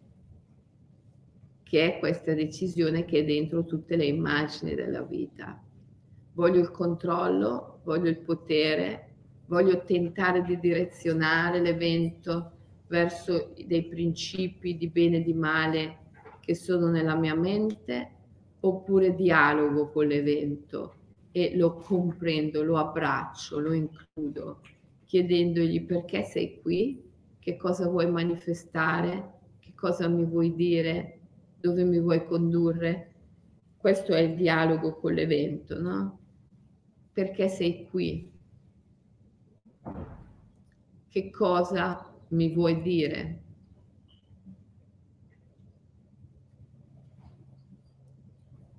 che 1.62 1.95
è 1.95 1.99
questa 1.99 2.35
decisione 2.35 3.05
che 3.05 3.21
è 3.21 3.25
dentro 3.25 3.64
tutte 3.64 3.97
le 3.97 4.07
immagini 4.07 4.75
della 4.75 5.02
vita. 5.02 5.65
Voglio 6.37 6.61
il 6.61 6.71
controllo, 6.71 7.81
voglio 7.85 8.11
il 8.11 8.19
potere, 8.19 9.14
voglio 9.47 9.83
tentare 9.85 10.43
di 10.43 10.61
direzionare 10.61 11.62
l'evento 11.62 12.50
verso 12.88 13.55
dei 13.64 13.87
principi 13.87 14.76
di 14.76 14.88
bene 14.88 15.16
e 15.16 15.23
di 15.23 15.33
male 15.33 15.97
che 16.40 16.55
sono 16.55 16.90
nella 16.90 17.16
mia 17.16 17.35
mente, 17.35 18.11
oppure 18.61 19.14
dialogo 19.14 19.88
con 19.88 20.09
l'evento 20.09 20.95
e 21.33 21.57
lo 21.57 21.76
comprendo, 21.76 22.62
lo 22.62 22.76
abbraccio, 22.76 23.59
lo 23.59 23.73
includo, 23.73 24.61
chiedendogli 25.07 25.87
perché 25.87 26.23
sei 26.23 26.61
qui, 26.61 27.02
che 27.38 27.57
cosa 27.57 27.88
vuoi 27.88 28.11
manifestare, 28.11 29.38
che 29.59 29.73
cosa 29.75 30.07
mi 30.07 30.26
vuoi 30.26 30.55
dire, 30.55 31.19
dove 31.59 31.83
mi 31.83 31.99
vuoi 31.99 32.26
condurre. 32.26 33.12
Questo 33.78 34.12
è 34.12 34.21
il 34.21 34.35
dialogo 34.35 34.97
con 34.97 35.14
l'evento, 35.14 35.81
no? 35.81 36.19
Perché 37.16 37.49
sei 37.49 37.88
qui? 37.88 38.30
Che 41.08 41.30
cosa 41.30 42.14
mi 42.28 42.52
vuoi 42.52 42.82
dire? 42.82 43.42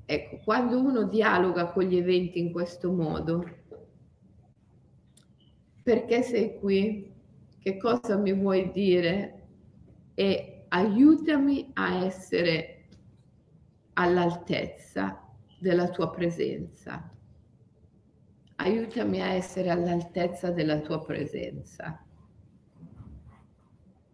Ecco, 0.05 0.37
quando 0.43 0.79
uno 0.79 1.05
dialoga 1.05 1.71
con 1.71 1.85
gli 1.85 1.97
eventi 1.97 2.37
in 2.37 2.51
questo 2.51 2.91
modo, 2.91 3.43
perché 5.81 6.21
sei 6.21 6.59
qui? 6.59 7.11
Che 7.57 7.77
cosa 7.77 8.17
mi 8.17 8.33
vuoi 8.33 8.71
dire? 8.71 9.47
E 10.13 10.65
aiutami 10.67 11.71
a 11.73 12.05
essere 12.05 12.85
all'altezza 13.93 15.27
della 15.57 15.89
tua 15.89 16.11
presenza 16.11 17.16
aiutami 18.57 19.21
a 19.21 19.27
essere 19.33 19.69
all'altezza 19.69 20.51
della 20.51 20.79
tua 20.79 21.03
presenza. 21.03 22.01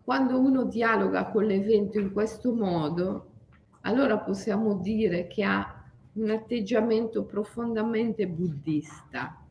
quando 0.04 0.38
uno 0.38 0.66
dialoga 0.66 1.30
con 1.32 1.46
l'evento 1.46 1.98
in 1.98 2.12
questo 2.12 2.54
modo, 2.54 3.32
allora 3.82 4.18
possiamo 4.18 4.76
dire 4.76 5.28
che 5.28 5.44
ha 5.44 5.82
un 6.14 6.30
atteggiamento 6.30 7.24
profondamente 7.24 8.28
buddista, 8.28 9.42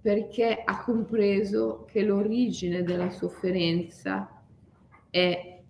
perché 0.00 0.62
ha 0.64 0.82
compreso 0.82 1.84
che 1.90 2.02
l'origine 2.02 2.82
della 2.82 3.10
sofferenza 3.10 4.42
è 5.10 5.60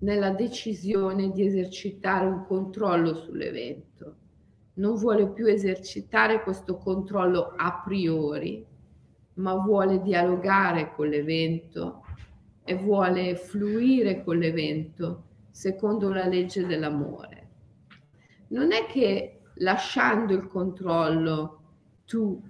nella 0.00 0.30
decisione 0.30 1.32
di 1.32 1.44
esercitare 1.44 2.26
un 2.26 2.44
controllo 2.46 3.14
sull'evento. 3.14 4.16
Non 4.78 4.94
vuole 4.94 5.28
più 5.30 5.46
esercitare 5.46 6.40
questo 6.44 6.76
controllo 6.76 7.52
a 7.56 7.82
priori, 7.84 8.64
ma 9.34 9.54
vuole 9.54 10.00
dialogare 10.02 10.92
con 10.94 11.08
l'evento 11.08 12.04
e 12.62 12.76
vuole 12.76 13.34
fluire 13.34 14.22
con 14.22 14.38
l'evento 14.38 15.24
secondo 15.50 16.12
la 16.12 16.26
legge 16.26 16.64
dell'amore. 16.64 17.48
Non 18.48 18.70
è 18.70 18.86
che 18.86 19.40
lasciando 19.54 20.32
il 20.34 20.46
controllo 20.46 21.60
tu 22.04 22.40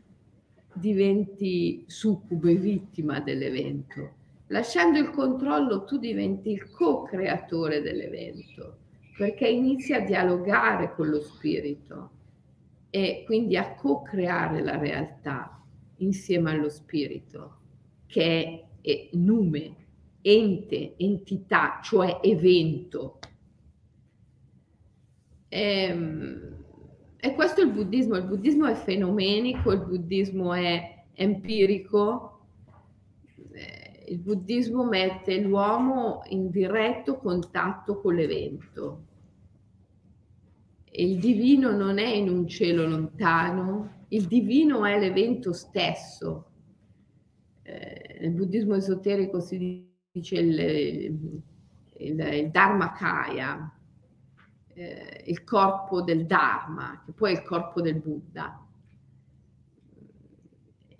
diventi 0.75 1.85
succube, 1.87 2.57
vittima 2.57 3.21
dell'evento. 3.21 4.17
Lasciando 4.49 4.99
il 4.99 5.09
controllo 5.13 5.85
tu 5.85 5.97
diventi 5.97 6.51
il 6.51 6.69
co-creatore 6.69 7.81
dell'evento, 7.81 8.81
perché 9.17 9.49
inizi 9.49 9.95
a 9.95 10.01
dialogare 10.01 10.93
con 10.95 11.09
lo 11.09 11.23
spirito 11.23 12.17
e 12.91 13.23
quindi 13.27 13.57
a 13.57 13.75
co-creare 13.75 14.63
la 14.63 14.79
realtà 14.79 15.63
insieme 15.99 16.53
allo 16.53 16.69
spirito, 16.69 17.59
che 18.07 18.67
è 18.81 19.09
nume, 19.13 19.77
ente, 20.23 20.95
entità, 20.97 21.81
cioè 21.83 22.21
evento. 22.23 23.19
E, 25.49 25.83
ehm, 25.83 26.57
e 27.21 27.35
questo 27.35 27.61
è 27.61 27.65
il 27.65 27.73
buddismo. 27.73 28.17
Il 28.17 28.27
buddismo 28.27 28.67
è 28.67 28.75
fenomenico, 28.75 29.73
il 29.73 29.85
buddismo 29.85 30.55
è 30.55 31.05
empirico. 31.15 32.41
Eh, 33.53 34.05
il 34.09 34.19
buddismo 34.19 34.85
mette 34.85 35.41
l'uomo 35.41 36.23
in 36.29 36.49
diretto 36.51 37.17
contatto 37.17 38.01
con 38.01 38.15
l'evento. 38.15 39.07
Il 40.93 41.19
divino 41.19 41.71
non 41.71 41.99
è 41.99 42.07
in 42.07 42.29
un 42.29 42.47
cielo 42.49 42.87
lontano, 42.87 44.05
il 44.09 44.27
divino 44.27 44.85
è 44.85 44.99
l'evento 44.99 45.53
stesso. 45.53 46.51
Eh, 47.63 48.19
nel 48.21 48.31
buddismo 48.33 48.75
esoterico 48.75 49.41
si 49.41 49.87
dice 50.11 50.37
il, 50.37 50.59
il, 50.59 52.19
il 52.19 52.51
Dharmakaya, 52.51 53.79
eh, 54.69 55.25
il 55.27 55.45
corpo 55.45 56.03
del 56.03 56.25
Dharma, 56.27 57.03
che 57.05 57.13
poi 57.13 57.33
è 57.33 57.35
il 57.35 57.43
corpo 57.43 57.81
del 57.81 57.97
Buddha. 57.97 58.67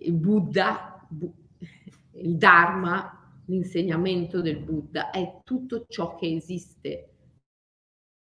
Il 0.01 0.13
Buddha, 0.13 1.09
il 2.13 2.37
Dharma, 2.37 3.19
l'insegnamento 3.47 4.41
del 4.43 4.59
Buddha 4.59 5.11
è 5.11 5.41
tutto 5.45 5.87
ciò 5.89 6.15
che 6.15 6.35
esiste. 6.35 7.13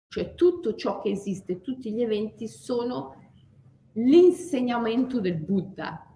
Cioè 0.08 0.34
tutto 0.34 0.74
ciò 0.74 1.00
che 1.00 1.10
esiste, 1.10 1.60
tutti 1.60 1.92
gli 1.92 2.00
eventi 2.00 2.48
sono 2.48 3.14
l'insegnamento 3.92 5.20
del 5.20 5.36
Buddha, 5.36 6.06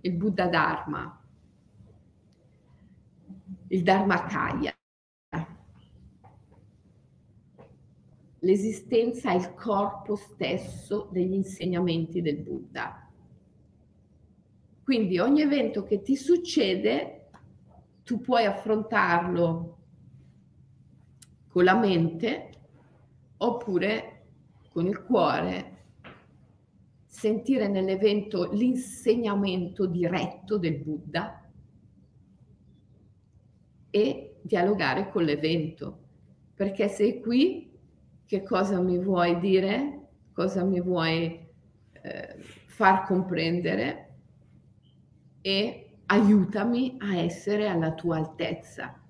il 0.00 0.12
Buddha 0.12 0.46
Dharma, 0.48 1.24
il 3.68 3.82
Dharmakaya. 3.82 4.74
L'esistenza 8.38 9.32
è 9.32 9.34
il 9.34 9.54
corpo 9.54 10.16
stesso 10.16 11.08
degli 11.10 11.34
insegnamenti 11.34 12.22
del 12.22 12.38
Buddha. 12.38 13.10
Quindi 14.82 15.18
ogni 15.18 15.42
evento 15.42 15.82
che 15.82 16.00
ti 16.00 16.16
succede, 16.16 17.28
tu 18.04 18.20
puoi 18.20 18.44
affrontarlo 18.44 19.75
con 21.56 21.64
la 21.64 21.74
mente 21.74 22.50
oppure 23.38 24.24
con 24.68 24.86
il 24.86 25.02
cuore 25.02 25.84
sentire 27.06 27.66
nell'evento 27.66 28.52
l'insegnamento 28.52 29.86
diretto 29.86 30.58
del 30.58 30.76
Buddha 30.76 31.50
e 33.88 34.36
dialogare 34.42 35.08
con 35.08 35.24
l'evento. 35.24 36.00
Perché 36.54 36.88
sei 36.88 37.22
qui, 37.22 37.72
che 38.26 38.42
cosa 38.42 38.78
mi 38.82 38.98
vuoi 38.98 39.38
dire? 39.40 40.08
Cosa 40.34 40.62
mi 40.62 40.82
vuoi 40.82 41.42
eh, 42.02 42.36
far 42.66 43.06
comprendere? 43.06 44.18
E 45.40 46.00
aiutami 46.04 46.96
a 46.98 47.16
essere 47.16 47.66
alla 47.66 47.94
tua 47.94 48.18
altezza. 48.18 49.05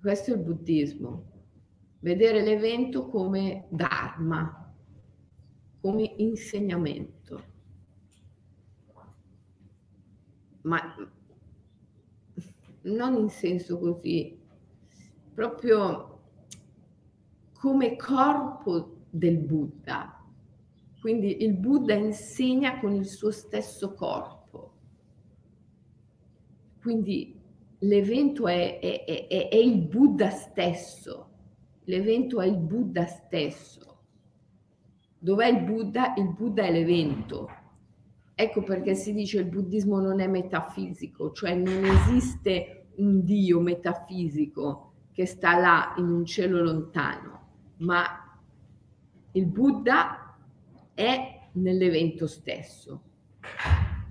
Questo 0.00 0.32
è 0.32 0.36
il 0.36 0.42
buddismo 0.42 1.30
vedere 2.00 2.42
l'evento 2.42 3.08
come 3.08 3.66
dharma, 3.70 4.74
come 5.80 6.14
insegnamento. 6.16 7.48
Ma 10.62 10.94
non 12.82 13.14
in 13.14 13.28
senso 13.28 13.78
così, 13.78 14.38
proprio 15.34 16.20
come 17.52 17.96
corpo 17.96 19.04
del 19.10 19.38
Buddha. 19.38 20.16
Quindi 21.00 21.42
il 21.42 21.54
Buddha 21.54 21.94
insegna 21.94 22.78
con 22.78 22.94
il 22.94 23.06
suo 23.06 23.30
stesso 23.30 23.94
corpo. 23.94 24.74
Quindi 26.80 27.39
l'evento 27.80 28.46
è, 28.46 28.78
è, 28.78 29.04
è, 29.04 29.48
è 29.48 29.56
il 29.56 29.82
Buddha 29.82 30.30
stesso 30.30 31.30
l'evento 31.90 32.40
è 32.40 32.46
il 32.46 32.56
Buddha 32.56 33.04
stesso. 33.06 33.98
Dov'è 35.18 35.48
il 35.48 35.64
Buddha? 35.64 36.14
Il 36.16 36.32
Buddha 36.32 36.62
è 36.62 36.70
l'evento. 36.70 37.48
Ecco 38.34 38.62
perché 38.62 38.94
si 38.94 39.12
dice 39.12 39.40
il 39.40 39.44
buddismo 39.46 40.00
non 40.00 40.20
è 40.20 40.26
metafisico, 40.26 41.32
cioè 41.32 41.54
non 41.54 41.84
esiste 41.84 42.86
un 42.96 43.22
Dio 43.22 43.60
metafisico 43.60 44.92
che 45.12 45.26
sta 45.26 45.58
là 45.58 45.94
in 45.98 46.10
un 46.10 46.24
cielo 46.24 46.62
lontano, 46.62 47.48
ma 47.78 48.38
il 49.32 49.44
Buddha 49.44 50.38
è 50.94 51.48
nell'evento 51.52 52.26
stesso. 52.26 53.02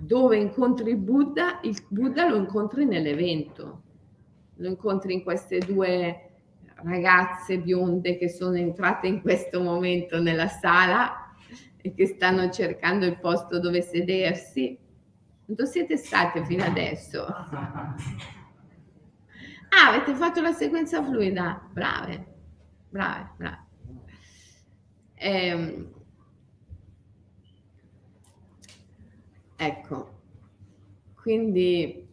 Dove 0.02 0.38
incontri 0.38 0.90
il 0.90 0.96
Buddha, 0.96 1.60
il 1.62 1.76
Buddha 1.88 2.26
lo 2.26 2.36
incontri 2.36 2.86
nell'evento, 2.86 3.82
lo 4.54 4.68
incontri 4.68 5.12
in 5.12 5.22
queste 5.22 5.58
due 5.58 6.30
ragazze 6.82 7.58
bionde 7.58 8.16
che 8.16 8.30
sono 8.30 8.56
entrate 8.56 9.06
in 9.06 9.20
questo 9.20 9.60
momento 9.60 10.18
nella 10.18 10.48
sala 10.48 11.34
e 11.76 11.92
che 11.92 12.06
stanno 12.06 12.50
cercando 12.50 13.04
il 13.04 13.18
posto 13.18 13.60
dove 13.60 13.82
sedersi. 13.82 14.78
Dove 15.44 15.66
siete 15.66 15.96
state 15.96 16.44
fino 16.44 16.64
adesso? 16.64 17.26
Ah, 19.72 19.90
avete 19.90 20.14
fatto 20.14 20.40
la 20.40 20.50
sequenza 20.50 21.00
fluida? 21.00 21.64
Brave, 21.72 22.26
brave, 22.88 23.30
brave. 23.36 23.66
Ehm, 25.14 25.92
ecco, 29.60 30.20
quindi 31.14 32.08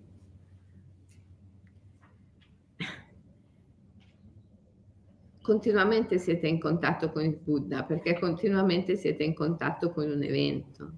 continuamente 5.42 6.18
siete 6.18 6.46
in 6.46 6.60
contatto 6.60 7.10
con 7.10 7.24
il 7.24 7.38
Buddha, 7.38 7.86
perché 7.86 8.20
continuamente 8.20 8.98
siete 8.98 9.24
in 9.24 9.34
contatto 9.34 9.92
con 9.92 10.12
un 10.12 10.22
evento. 10.22 10.92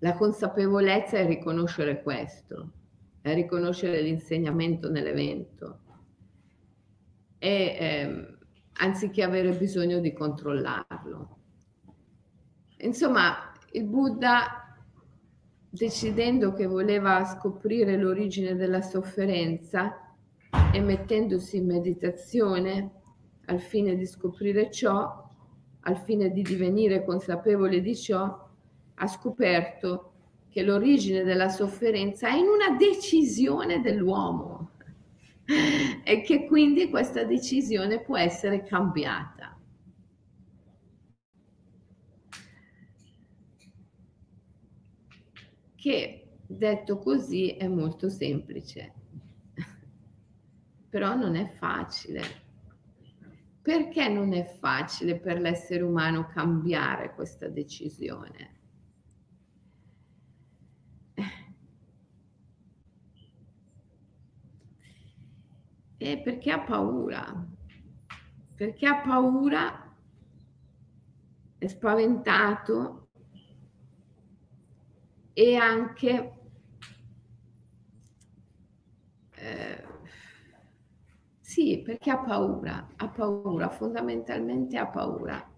La 0.00 0.14
consapevolezza 0.14 1.18
è 1.18 1.26
riconoscere 1.26 2.02
questo, 2.02 2.72
è 3.20 3.32
riconoscere 3.34 4.00
l'insegnamento 4.00 4.90
nell'evento 4.90 5.78
e 7.38 7.76
ehm, 7.78 8.38
anziché 8.80 9.22
avere 9.22 9.52
bisogno 9.52 10.00
di 10.00 10.12
controllarlo. 10.12 11.38
Insomma, 12.78 13.49
il 13.72 13.84
Buddha, 13.84 14.76
decidendo 15.68 16.52
che 16.52 16.66
voleva 16.66 17.24
scoprire 17.24 17.96
l'origine 17.96 18.54
della 18.54 18.82
sofferenza, 18.82 20.10
e 20.72 20.80
mettendosi 20.80 21.58
in 21.58 21.66
meditazione 21.66 22.90
al 23.46 23.60
fine 23.60 23.96
di 23.96 24.06
scoprire 24.06 24.70
ciò, 24.70 25.28
al 25.80 25.96
fine 25.98 26.30
di 26.30 26.42
divenire 26.42 27.04
consapevole 27.04 27.80
di 27.80 27.96
ciò, 27.96 28.48
ha 28.94 29.06
scoperto 29.06 30.12
che 30.48 30.62
l'origine 30.62 31.22
della 31.22 31.48
sofferenza 31.48 32.28
è 32.28 32.34
in 32.34 32.46
una 32.46 32.76
decisione 32.76 33.80
dell'uomo 33.80 34.70
e 36.04 36.20
che 36.22 36.46
quindi 36.46 36.90
questa 36.90 37.24
decisione 37.24 38.00
può 38.00 38.16
essere 38.16 38.62
cambiata. 38.62 39.56
Che 45.80 46.28
detto 46.46 46.98
così 46.98 47.52
è 47.52 47.66
molto 47.66 48.10
semplice, 48.10 48.92
però 50.90 51.14
non 51.14 51.36
è 51.36 51.46
facile. 51.46 52.20
Perché 53.62 54.06
non 54.08 54.34
è 54.34 54.44
facile 54.44 55.18
per 55.18 55.40
l'essere 55.40 55.82
umano 55.82 56.26
cambiare 56.26 57.14
questa 57.14 57.48
decisione? 57.48 58.58
È 65.96 66.20
perché 66.20 66.50
ha 66.50 66.60
paura, 66.60 67.48
perché 68.54 68.86
ha 68.86 69.00
paura, 69.00 69.96
è 71.56 71.66
spaventato 71.66 72.99
e 75.32 75.56
anche 75.56 76.32
eh, 79.32 79.84
sì, 81.40 81.82
perché 81.84 82.10
ha 82.10 82.18
paura, 82.18 82.88
ha 82.94 83.08
paura, 83.08 83.68
fondamentalmente 83.70 84.78
ha 84.78 84.86
paura. 84.86 85.50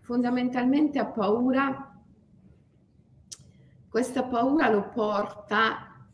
Fondamentalmente 0.00 0.98
ha 0.98 1.06
paura, 1.06 2.02
questa 3.88 4.24
paura 4.24 4.68
lo 4.68 4.88
porta 4.88 6.08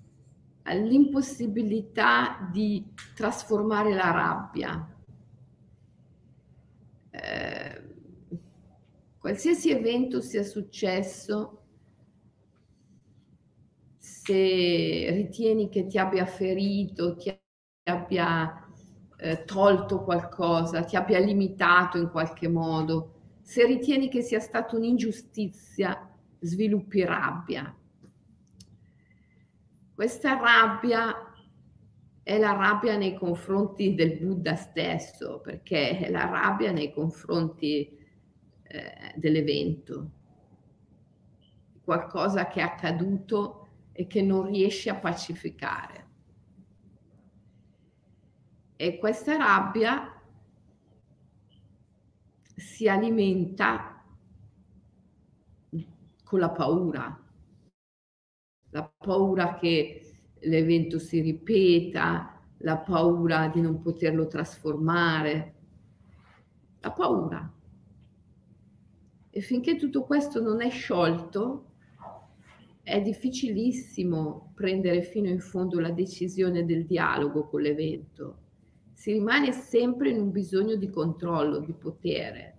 all'impossibilità 0.64 2.48
di 2.52 2.92
trasformare 3.14 3.94
la 3.94 4.10
rabbia. 4.10 4.94
Eh, 7.10 7.82
qualsiasi 9.16 9.70
evento 9.70 10.20
sia 10.20 10.42
successo, 10.42 11.57
se 14.28 15.10
ritieni 15.10 15.70
che 15.70 15.86
ti 15.86 15.96
abbia 15.96 16.26
ferito, 16.26 17.16
ti 17.16 17.34
abbia 17.84 18.68
eh, 19.16 19.42
tolto 19.44 20.02
qualcosa, 20.04 20.84
ti 20.84 20.96
abbia 20.96 21.18
limitato 21.18 21.96
in 21.96 22.10
qualche 22.10 22.46
modo, 22.46 23.14
se 23.40 23.64
ritieni 23.64 24.10
che 24.10 24.20
sia 24.20 24.38
stata 24.38 24.76
un'ingiustizia, 24.76 26.14
sviluppi 26.40 27.04
rabbia. 27.04 27.74
Questa 29.94 30.38
rabbia 30.38 31.32
è 32.22 32.36
la 32.36 32.52
rabbia 32.52 32.98
nei 32.98 33.14
confronti 33.14 33.94
del 33.94 34.18
Buddha 34.18 34.56
stesso, 34.56 35.40
perché 35.40 36.00
è 36.00 36.10
la 36.10 36.26
rabbia 36.26 36.70
nei 36.70 36.92
confronti 36.92 37.98
eh, 38.62 39.12
dell'evento, 39.14 40.10
qualcosa 41.82 42.46
che 42.48 42.60
è 42.60 42.64
accaduto 42.64 43.57
e 43.98 44.06
che 44.06 44.22
non 44.22 44.46
riesce 44.46 44.90
a 44.90 44.94
pacificare. 44.94 46.06
E 48.76 48.96
questa 48.96 49.36
rabbia 49.36 50.22
si 52.54 52.88
alimenta 52.88 54.00
con 56.22 56.38
la 56.38 56.50
paura, 56.50 57.28
la 58.70 58.94
paura 58.96 59.56
che 59.56 60.20
l'evento 60.42 61.00
si 61.00 61.20
ripeta, 61.20 62.40
la 62.58 62.78
paura 62.78 63.48
di 63.48 63.60
non 63.60 63.80
poterlo 63.80 64.28
trasformare, 64.28 65.54
la 66.78 66.92
paura. 66.92 67.52
E 69.28 69.40
finché 69.40 69.74
tutto 69.74 70.04
questo 70.04 70.40
non 70.40 70.62
è 70.62 70.70
sciolto, 70.70 71.67
è 72.88 73.02
difficilissimo 73.02 74.52
prendere 74.54 75.02
fino 75.02 75.28
in 75.28 75.40
fondo 75.40 75.78
la 75.78 75.90
decisione 75.90 76.64
del 76.64 76.86
dialogo 76.86 77.46
con 77.46 77.60
l'evento. 77.60 78.38
Si 78.92 79.12
rimane 79.12 79.52
sempre 79.52 80.10
in 80.10 80.18
un 80.18 80.32
bisogno 80.32 80.74
di 80.74 80.88
controllo, 80.88 81.60
di 81.60 81.72
potere. 81.72 82.56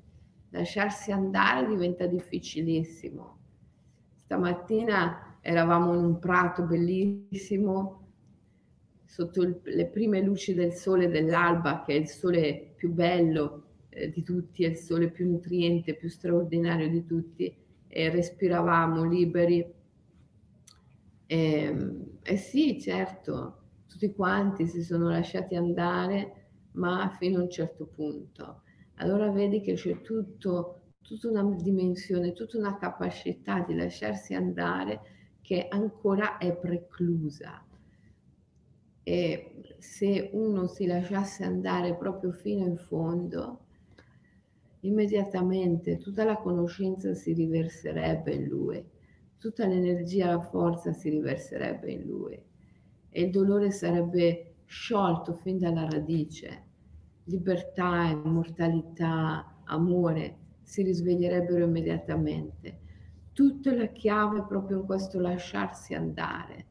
Lasciarsi 0.52 1.12
andare 1.12 1.68
diventa 1.68 2.06
difficilissimo. 2.06 3.38
Stamattina 4.13 5.38
eravamo 5.42 5.96
in 5.96 6.06
un 6.06 6.20
prato 6.20 6.63
bellissimo, 6.63 8.08
sotto 9.06 9.42
il, 9.42 9.60
le 9.63 9.88
prime 9.88 10.22
luci 10.22 10.54
del 10.54 10.74
sole 10.74 11.10
dell'alba, 11.10 11.84
che 11.84 11.94
è 11.94 11.98
il 11.98 12.08
sole 12.08 12.74
più 12.76 12.92
bello 12.92 13.63
eh, 13.89 14.12
di 14.12 14.22
tutti, 14.22 14.63
è 14.63 14.70
il 14.70 14.78
sole 14.78 15.10
più 15.10 15.28
nutriente, 15.28 15.96
più 15.96 16.08
straordinario 16.08 16.88
di 16.88 17.04
tutti, 17.06 17.54
e 17.88 18.10
respiravamo 18.10 19.04
liberi. 19.04 19.78
E, 21.32 21.63
ehm, 21.63 22.18
eh 22.24 22.38
sì, 22.38 22.80
certo, 22.82 23.58
tutti 23.88 24.12
quanti 24.15 24.65
si 24.68 24.82
sono 24.82 25.10
lasciati 25.10 25.56
andare, 25.56 26.48
ma 26.74 27.15
fino 27.20 27.38
a 27.39 27.44
un 27.44 27.52
certo 27.52 27.86
punto. 27.86 28.63
Allora 28.96 29.30
vedi 29.30 29.62
che 29.62 29.74
c'è 29.74 30.02
tutto, 30.02 30.94
tutta 31.02 31.30
una 31.30 31.44
dimensione, 31.56 32.34
tutta 32.34 32.58
una 32.58 32.78
capacità 32.78 33.62
di 33.62 33.76
lasciarsi 33.76 34.34
andare 34.34 35.02
che 35.42 35.68
ancora 35.70 36.38
è 36.39 36.56
preclusa. 36.56 37.63
E 39.04 39.76
se 39.78 40.30
uno 40.34 40.65
si 40.65 40.88
lasciasse 40.88 41.44
andare 41.44 41.96
proprio 41.96 42.32
fino 42.32 42.65
in 42.65 42.78
fondo, 42.78 43.65
immediatamente 44.82 45.98
tutta 45.98 46.24
la 46.24 46.38
conoscenza 46.38 47.13
si 47.13 47.34
riverserebbe 47.34 48.34
in 48.34 48.44
lui, 48.46 48.84
tutta 49.39 49.65
l'energia, 49.65 50.28
la 50.28 50.41
forza 50.41 50.91
si 50.91 51.10
riverserebbe 51.10 51.91
in 51.91 52.04
lui 52.06 52.39
e 53.10 53.21
il 53.21 53.32
dolore 53.32 53.71
sarebbe 53.71 54.58
sciolto 54.65 55.34
fin 55.34 55.58
dalla 55.58 55.88
radice. 55.89 56.67
Libertà, 57.23 58.06
immortalità, 58.06 59.62
amore 59.65 60.38
si 60.62 60.84
risveglierebbero 60.84 61.65
immediatamente 61.65 62.88
tutta 63.39 63.73
la 63.73 63.86
chiave 63.86 64.43
proprio 64.43 64.80
in 64.80 64.86
questo 64.86 65.17
lasciarsi 65.17 65.93
andare, 65.93 66.65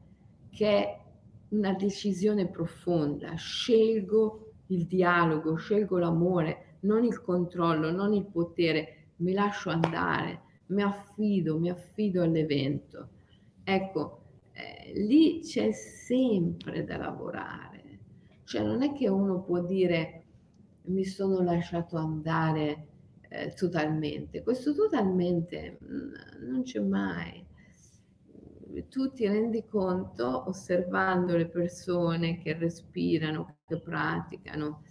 che 0.51 0.67
è 0.67 1.01
una 1.49 1.73
decisione 1.73 2.47
profonda. 2.47 3.33
Scelgo 3.33 4.51
il 4.67 4.85
dialogo, 4.85 5.55
scelgo 5.55 5.97
l'amore, 5.97 6.77
non 6.81 7.03
il 7.03 7.23
controllo, 7.23 7.89
non 7.89 8.13
il 8.13 8.25
potere, 8.25 9.13
mi 9.15 9.33
lascio 9.33 9.71
andare, 9.71 10.41
mi 10.69 10.81
affido, 10.81 11.59
mi 11.59 11.69
affido 11.69 12.23
all'evento. 12.23 13.09
Ecco, 13.63 14.23
eh, 14.53 14.93
lì 14.95 15.41
c'è 15.41 15.71
sempre 15.71 16.83
da 16.83 16.97
lavorare. 16.97 17.99
Cioè 18.43 18.63
non 18.63 18.81
è 18.81 18.93
che 18.93 19.07
uno 19.07 19.41
può 19.41 19.61
dire 19.61 20.23
mi 20.85 21.05
sono 21.05 21.41
lasciato 21.41 21.97
andare 21.97 22.87
eh, 23.29 23.53
totalmente. 23.53 24.41
Questo 24.41 24.73
totalmente 24.73 25.77
mh, 25.79 25.95
mm, 25.95 26.49
non 26.49 26.63
c'è 26.63 26.79
mai. 26.79 27.45
Tu 28.89 29.11
ti 29.11 29.27
rendi 29.27 29.65
conto 29.65 30.47
osservando 30.47 31.35
le 31.35 31.47
persone 31.47 32.37
che 32.39 32.53
respirano, 32.53 33.57
che 33.67 33.79
praticano, 33.79 34.83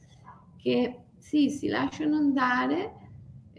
che 0.57 1.05
sì, 1.17 1.49
si 1.49 1.69
lasciano 1.69 2.17
andare 2.17 3.08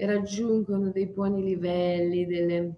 raggiungono 0.05 0.91
dei 0.91 1.07
buoni 1.07 1.43
livelli, 1.43 2.25
delle 2.25 2.75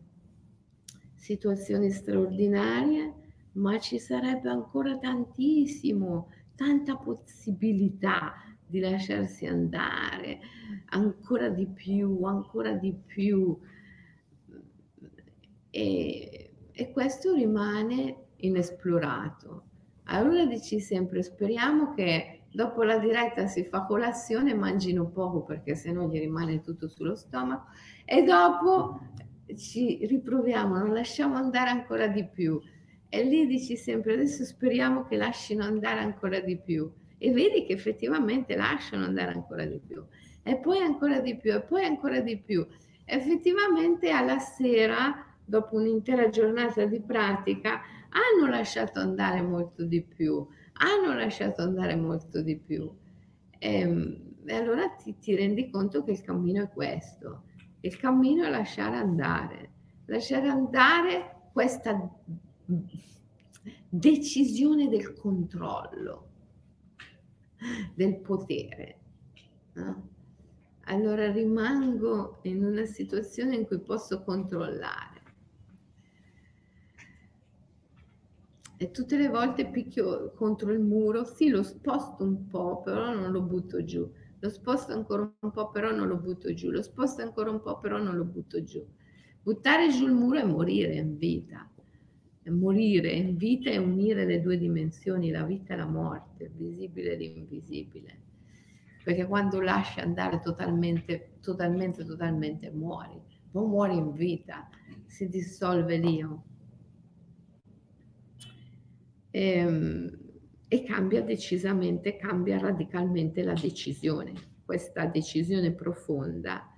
situazioni 1.15 1.91
straordinarie, 1.91 3.13
ma 3.53 3.79
ci 3.79 3.99
sarebbe 3.99 4.49
ancora 4.49 4.97
tantissimo, 4.97 6.29
tanta 6.55 6.95
possibilità 6.95 8.33
di 8.65 8.79
lasciarsi 8.79 9.45
andare 9.45 10.39
ancora 10.87 11.49
di 11.49 11.67
più, 11.67 12.23
ancora 12.23 12.73
di 12.73 12.93
più. 12.93 13.57
E, 15.69 16.51
e 16.71 16.91
questo 16.91 17.33
rimane 17.33 18.27
inesplorato. 18.37 19.65
Allora 20.05 20.45
dici 20.45 20.79
sempre, 20.79 21.21
speriamo 21.21 21.93
che 21.93 22.40
dopo 22.51 22.83
la 22.83 22.97
diretta 22.97 23.47
si 23.47 23.63
fa 23.63 23.85
colazione, 23.85 24.53
mangino 24.53 25.07
poco 25.07 25.43
perché 25.43 25.75
sennò 25.75 26.07
gli 26.07 26.19
rimane 26.19 26.61
tutto 26.61 26.87
sullo 26.87 27.15
stomaco 27.15 27.67
e 28.05 28.23
dopo 28.23 28.99
ci 29.55 30.05
riproviamo, 30.05 30.77
non 30.77 30.93
lasciamo 30.93 31.35
andare 31.35 31.69
ancora 31.69 32.07
di 32.07 32.25
più. 32.25 32.59
E 33.09 33.23
lì 33.23 33.45
dici 33.45 33.75
sempre, 33.75 34.13
adesso 34.13 34.45
speriamo 34.45 35.05
che 35.05 35.17
lasciano 35.17 35.63
andare 35.63 35.99
ancora 35.99 36.39
di 36.39 36.57
più 36.57 36.89
e 37.17 37.31
vedi 37.31 37.65
che 37.65 37.73
effettivamente 37.73 38.55
lasciano 38.55 39.05
andare 39.05 39.33
ancora 39.33 39.65
di 39.65 39.79
più 39.79 40.03
e 40.43 40.57
poi 40.57 40.79
ancora 40.79 41.19
di 41.19 41.35
più 41.35 41.53
e 41.53 41.61
poi 41.61 41.85
ancora 41.85 42.21
di 42.21 42.37
più. 42.37 42.65
Effettivamente 43.03 44.09
alla 44.09 44.39
sera 44.39 45.25
dopo 45.51 45.75
un'intera 45.75 46.29
giornata 46.29 46.85
di 46.85 47.01
pratica, 47.01 47.81
hanno 48.09 48.49
lasciato 48.49 48.99
andare 48.99 49.41
molto 49.41 49.83
di 49.83 50.01
più, 50.01 50.47
hanno 50.81 51.13
lasciato 51.13 51.61
andare 51.61 51.95
molto 51.95 52.41
di 52.41 52.57
più. 52.57 52.91
E, 53.57 53.79
ehm, 53.79 54.31
e 54.45 54.55
allora 54.55 54.89
ti, 54.89 55.17
ti 55.19 55.35
rendi 55.35 55.69
conto 55.69 56.03
che 56.03 56.11
il 56.11 56.21
cammino 56.21 56.63
è 56.63 56.69
questo, 56.69 57.43
il 57.81 57.95
cammino 57.97 58.43
è 58.43 58.49
lasciare 58.49 58.97
andare, 58.97 59.71
lasciare 60.05 60.47
andare 60.49 61.49
questa 61.51 62.09
decisione 63.89 64.87
del 64.89 65.13
controllo, 65.13 66.29
del 67.93 68.17
potere. 68.19 68.99
No? 69.73 70.09
Allora 70.85 71.31
rimango 71.31 72.39
in 72.43 72.65
una 72.65 72.85
situazione 72.85 73.55
in 73.55 73.65
cui 73.65 73.79
posso 73.79 74.23
controllare. 74.23 75.20
E 78.81 78.89
tutte 78.89 79.15
le 79.15 79.29
volte 79.29 79.67
picchio 79.67 80.31
contro 80.33 80.71
il 80.71 80.79
muro, 80.79 81.23
sì, 81.23 81.49
lo 81.49 81.61
sposto 81.61 82.23
un 82.23 82.47
po', 82.47 82.81
però 82.81 83.13
non 83.13 83.31
lo 83.31 83.43
butto 83.43 83.83
giù. 83.83 84.11
Lo 84.39 84.49
sposto 84.49 84.91
ancora 84.91 85.31
un 85.39 85.51
po', 85.51 85.69
però 85.69 85.91
non 85.95 86.07
lo 86.07 86.17
butto 86.17 86.51
giù. 86.55 86.71
Lo 86.71 86.81
sposto 86.81 87.21
ancora 87.21 87.51
un 87.51 87.61
po', 87.61 87.77
però 87.77 88.01
non 88.01 88.15
lo 88.15 88.23
butto 88.23 88.63
giù. 88.63 88.83
Buttare 89.43 89.91
giù 89.91 90.07
il 90.07 90.13
muro 90.13 90.39
è 90.39 90.43
morire 90.43 90.95
in 90.95 91.15
vita. 91.19 91.69
È 92.41 92.49
morire 92.49 93.11
in 93.11 93.37
vita 93.37 93.69
è 93.69 93.77
unire 93.77 94.25
le 94.25 94.41
due 94.41 94.57
dimensioni, 94.57 95.29
la 95.29 95.43
vita 95.43 95.75
e 95.75 95.77
la 95.77 95.85
morte, 95.85 96.45
il 96.45 96.51
visibile 96.55 97.11
e 97.11 97.17
l'invisibile. 97.17 98.19
Perché 99.03 99.27
quando 99.27 99.61
lasci 99.61 99.99
andare 99.99 100.39
totalmente, 100.39 101.37
totalmente, 101.39 102.03
totalmente 102.03 102.71
muori. 102.71 103.21
Non 103.51 103.69
muori 103.69 103.95
in 103.95 104.11
vita, 104.13 104.67
si 105.05 105.29
dissolve 105.29 105.97
l'io. 105.97 106.45
E, 109.31 109.49
ehm, 109.49 110.19
e 110.67 110.83
cambia 110.83 111.21
decisamente, 111.21 112.15
cambia 112.15 112.57
radicalmente 112.57 113.43
la 113.43 113.53
decisione, 113.53 114.31
questa 114.63 115.05
decisione 115.05 115.73
profonda 115.73 116.73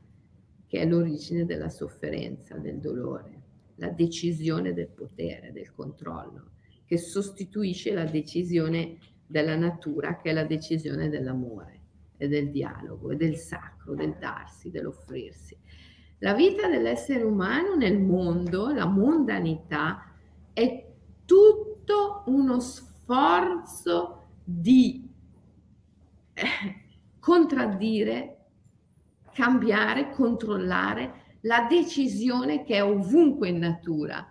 che 0.66 0.80
è 0.80 0.86
l'origine 0.88 1.46
della 1.46 1.70
sofferenza, 1.70 2.58
del 2.58 2.80
dolore, 2.80 3.42
la 3.76 3.90
decisione 3.90 4.74
del 4.74 4.88
potere, 4.88 5.52
del 5.52 5.72
controllo, 5.72 6.54
che 6.86 6.98
sostituisce 6.98 7.94
la 7.94 8.06
decisione 8.06 8.98
della 9.28 9.56
natura, 9.56 10.18
che 10.18 10.32
è 10.32 10.34
la 10.34 10.46
decisione 10.46 11.10
dell'amore 11.10 11.82
e 12.18 12.28
del 12.28 12.50
dialogo 12.50 13.12
e 13.12 13.16
del 13.16 13.36
sacro, 13.36 13.94
del 13.94 14.16
darsi, 14.20 14.72
dell'offrirsi. 14.72 15.56
La 16.18 16.34
vita 16.34 16.68
dell'essere 16.68 17.22
umano 17.22 17.76
nel 17.76 18.00
mondo, 18.00 18.72
la 18.74 18.88
mondanità, 18.88 20.12
è 20.52 20.88
tutto 21.26 21.63
uno 22.26 22.60
sforzo 22.60 24.28
di 24.44 25.10
eh, 26.34 26.46
contraddire 27.20 28.38
cambiare, 29.34 30.12
controllare 30.12 31.38
la 31.42 31.66
decisione 31.70 32.64
che 32.64 32.76
è 32.76 32.84
ovunque 32.84 33.50
in 33.50 33.58
natura 33.58 34.26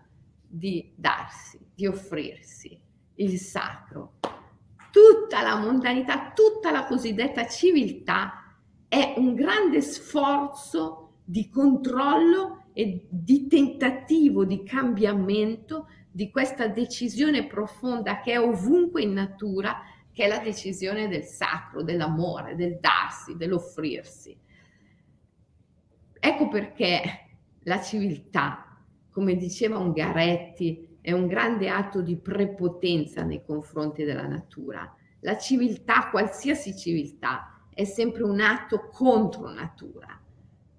di 0.47 0.93
darsi, 0.95 1.59
di 1.75 1.87
offrirsi, 1.87 2.81
il 3.17 3.39
sacro. 3.39 4.15
Tutta 4.91 5.43
la 5.43 5.57
mondanità, 5.57 6.33
tutta 6.35 6.71
la 6.71 6.85
cosiddetta 6.85 7.47
civiltà 7.47 8.57
è 8.89 9.15
un 9.17 9.35
grande 9.35 9.81
sforzo 9.81 11.15
di 11.25 11.49
controllo 11.49 12.65
e 12.73 13.07
di 13.09 13.47
tentativo 13.47 14.45
di 14.45 14.63
cambiamento 14.65 15.89
di 16.13 16.31
questa 16.31 16.69
decisione 16.69 17.47
profonda 17.47 18.21
che 18.21 18.33
è 18.33 18.41
ovunque 18.41 19.03
in 19.03 19.15
natura, 19.15 19.81
che 20.13 20.25
è 20.25 20.29
la 20.29 20.41
decisione 20.41 21.09
del 21.09 21.25
sacro, 21.25 21.83
dell'amore, 21.83 22.55
del 22.55 22.79
darsi, 22.79 23.35
dell'offrirsi. 23.35 24.39
Ecco 26.21 26.49
perché 26.49 27.03
la 27.63 27.81
civiltà, 27.81 28.79
come 29.11 29.37
diceva 29.37 29.79
Ungaretti, 29.79 30.99
è 31.01 31.13
un 31.13 31.27
grande 31.27 31.71
atto 31.71 32.03
di 32.03 32.17
prepotenza 32.17 33.23
nei 33.23 33.43
confronti 33.43 34.05
della 34.05 34.27
natura. 34.27 34.95
La 35.21 35.39
civiltà, 35.39 36.11
qualsiasi 36.11 36.77
civiltà, 36.77 37.67
è 37.73 37.85
sempre 37.85 38.23
un 38.23 38.39
atto 38.41 38.89
contro 38.93 39.51
natura, 39.51 40.21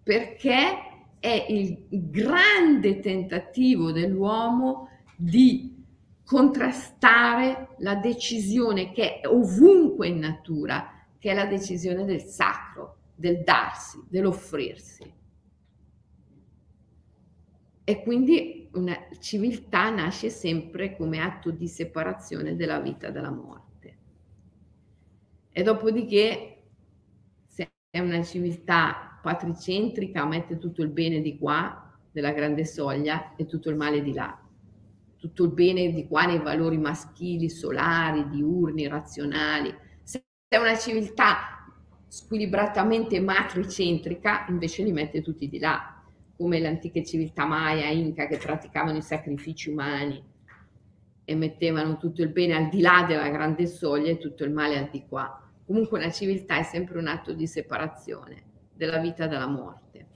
perché 0.04 0.92
è 1.20 1.46
il 1.50 1.88
grande 1.90 3.00
tentativo 3.00 3.92
dell'uomo 3.92 4.90
di 5.16 5.84
contrastare 6.24 7.76
la 7.80 7.96
decisione 7.96 8.92
che 8.92 9.20
è 9.20 9.28
ovunque 9.28 10.08
in 10.08 10.20
natura, 10.20 11.06
che 11.20 11.32
è 11.32 11.34
la 11.34 11.46
decisione 11.46 12.06
del 12.06 12.22
sacro, 12.22 12.98
del 13.16 13.44
darsi, 13.44 14.02
dell'offrirsi. 14.10 15.14
E 17.86 18.02
quindi 18.02 18.70
una 18.74 18.98
civiltà 19.20 19.90
nasce 19.90 20.30
sempre 20.30 20.96
come 20.96 21.20
atto 21.20 21.52
di 21.52 21.68
separazione 21.68 22.56
della 22.56 22.80
vita 22.80 23.10
dalla 23.10 23.30
morte. 23.30 23.98
E 25.52 25.64
dopodiché, 25.64 26.64
se 27.46 27.72
è 27.90 28.00
una 28.00 28.24
civiltà 28.24 29.20
patricentrica, 29.22 30.26
mette 30.26 30.58
tutto 30.58 30.82
il 30.82 30.90
bene 30.90 31.22
di 31.22 31.38
qua, 31.38 31.94
della 32.12 32.32
grande 32.32 32.66
soglia, 32.66 33.36
e 33.36 33.46
tutto 33.46 33.70
il 33.70 33.76
male 33.76 34.02
di 34.02 34.14
là. 34.14 34.43
Tutto 35.24 35.46
il 35.46 35.52
bene 35.54 35.94
di 35.94 36.06
qua 36.06 36.26
nei 36.26 36.40
valori 36.40 36.78
maschili, 36.78 37.50
solari, 37.50 38.28
diurni, 38.28 38.90
razionali. 38.90 39.74
Se 40.04 40.22
è 40.50 40.58
una 40.58 40.78
civiltà 40.78 41.66
squilibratamente 42.10 43.22
matricentrica, 43.22 44.46
invece 44.50 44.84
li 44.84 44.92
mette 44.92 45.22
tutti 45.22 45.48
di 45.48 45.60
là, 45.60 46.04
come 46.36 46.60
le 46.60 46.68
antiche 46.68 47.06
civiltà 47.06 47.46
Maya, 47.46 47.88
Inca, 47.88 48.28
che 48.28 48.36
praticavano 48.36 48.98
i 48.98 49.02
sacrifici 49.02 49.70
umani 49.70 50.22
e 51.24 51.36
mettevano 51.36 51.98
tutto 51.98 52.22
il 52.22 52.28
bene 52.28 52.56
al 52.56 52.68
di 52.68 52.82
là 52.82 53.06
della 53.08 53.30
grande 53.30 53.66
soglia 53.66 54.10
e 54.10 54.18
tutto 54.18 54.44
il 54.44 54.52
male 54.52 54.78
al 54.78 54.90
di 54.92 55.06
qua. 55.08 55.42
Comunque 55.66 56.00
una 56.00 56.12
civiltà 56.12 56.58
è 56.58 56.64
sempre 56.64 57.00
un 57.00 57.08
atto 57.08 57.32
di 57.32 57.48
separazione 57.48 58.44
della 58.74 58.98
vita 58.98 59.26
dalla 59.26 59.48
morte. 59.48 60.08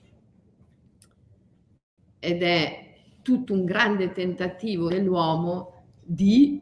Ed 2.19 2.43
è 2.43 2.86
tutto 3.27 3.51
un 3.51 3.65
grande 3.65 4.13
tentativo 4.13 4.87
dell'uomo 4.87 5.83
di 6.01 6.61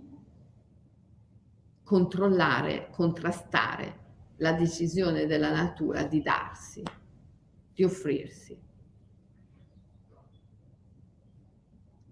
controllare, 1.84 2.89
contrastare 2.89 3.99
la 4.38 4.54
decisione 4.54 5.28
della 5.28 5.51
natura 5.51 6.06
di 6.06 6.23
darsi, 6.23 6.82
di 7.71 7.84
offrirsi. 7.84 8.60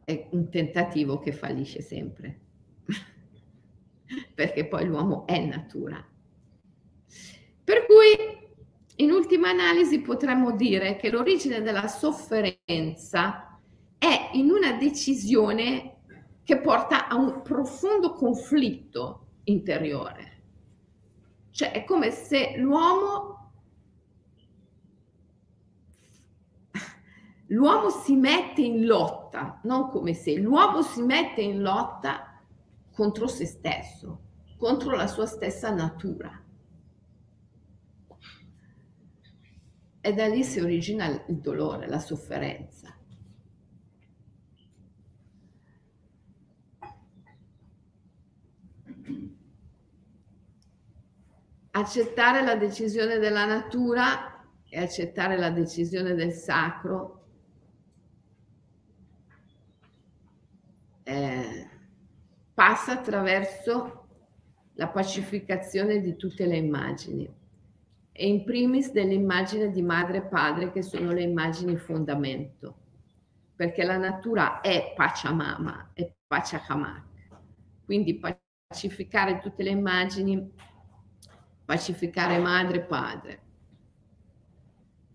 è 0.05 0.27
un 0.33 0.49
tentativo 0.51 1.17
che 1.17 1.31
fallisce 1.31 1.81
sempre, 1.81 2.39
perché 4.35 4.67
poi 4.67 4.85
l'uomo 4.85 5.25
è 5.25 5.43
natura. 5.43 6.05
Per 7.63 7.85
cui, 7.87 8.51
in 8.97 9.09
ultima 9.09 9.49
analisi, 9.49 9.99
potremmo 10.01 10.51
dire 10.51 10.95
che 10.97 11.09
l'origine 11.09 11.63
della 11.63 11.87
sofferenza 11.87 13.47
è 14.03 14.31
in 14.33 14.49
una 14.49 14.73
decisione 14.73 15.99
che 16.43 16.59
porta 16.59 17.07
a 17.07 17.15
un 17.15 17.41
profondo 17.41 18.11
conflitto 18.11 19.27
interiore. 19.45 20.41
Cioè 21.51 21.71
è 21.71 21.85
come 21.85 22.11
se 22.11 22.57
l'uomo 22.57 23.51
l'uomo 27.47 27.89
si 27.91 28.17
mette 28.17 28.59
in 28.59 28.85
lotta, 28.85 29.61
non 29.63 29.87
come 29.87 30.13
se, 30.13 30.35
l'uomo 30.35 30.81
si 30.81 31.01
mette 31.01 31.41
in 31.41 31.61
lotta 31.61 32.41
contro 32.91 33.27
se 33.27 33.45
stesso, 33.45 34.19
contro 34.57 34.97
la 34.97 35.07
sua 35.07 35.25
stessa 35.25 35.73
natura. 35.73 36.43
E 40.01 40.13
da 40.13 40.27
lì 40.27 40.43
si 40.43 40.59
origina 40.59 41.05
il 41.05 41.37
dolore, 41.37 41.87
la 41.87 41.99
sofferenza. 41.99 42.93
Accettare 51.75 52.43
la 52.43 52.55
decisione 52.55 53.17
della 53.17 53.45
natura 53.45 54.45
e 54.69 54.79
accettare 54.79 55.37
la 55.37 55.49
decisione 55.49 56.13
del 56.13 56.31
sacro 56.31 57.25
eh, 61.03 61.69
passa 62.53 62.93
attraverso 62.93 64.07
la 64.73 64.87
pacificazione 64.87 65.99
di 65.99 66.15
tutte 66.15 66.45
le 66.45 66.57
immagini 66.57 67.27
e 68.11 68.27
in 68.27 68.43
primis 68.43 68.91
dell'immagine 68.91 69.71
di 69.71 69.81
madre 69.81 70.17
e 70.17 70.27
padre 70.27 70.71
che 70.71 70.83
sono 70.83 71.11
le 71.11 71.23
immagini 71.23 71.75
fondamento. 71.77 72.77
perché 73.55 73.83
la 73.83 73.97
natura 73.97 74.61
è 74.61 74.93
Pachamama, 74.95 75.91
è 75.93 76.11
Pachacamac. 76.27 77.03
Quindi 77.85 78.19
pacificare 78.19 79.39
tutte 79.39 79.63
le 79.63 79.69
immagini, 79.69 80.51
pacificare 81.65 82.37
madre 82.39 82.77
e 82.77 82.81
padre. 82.81 83.41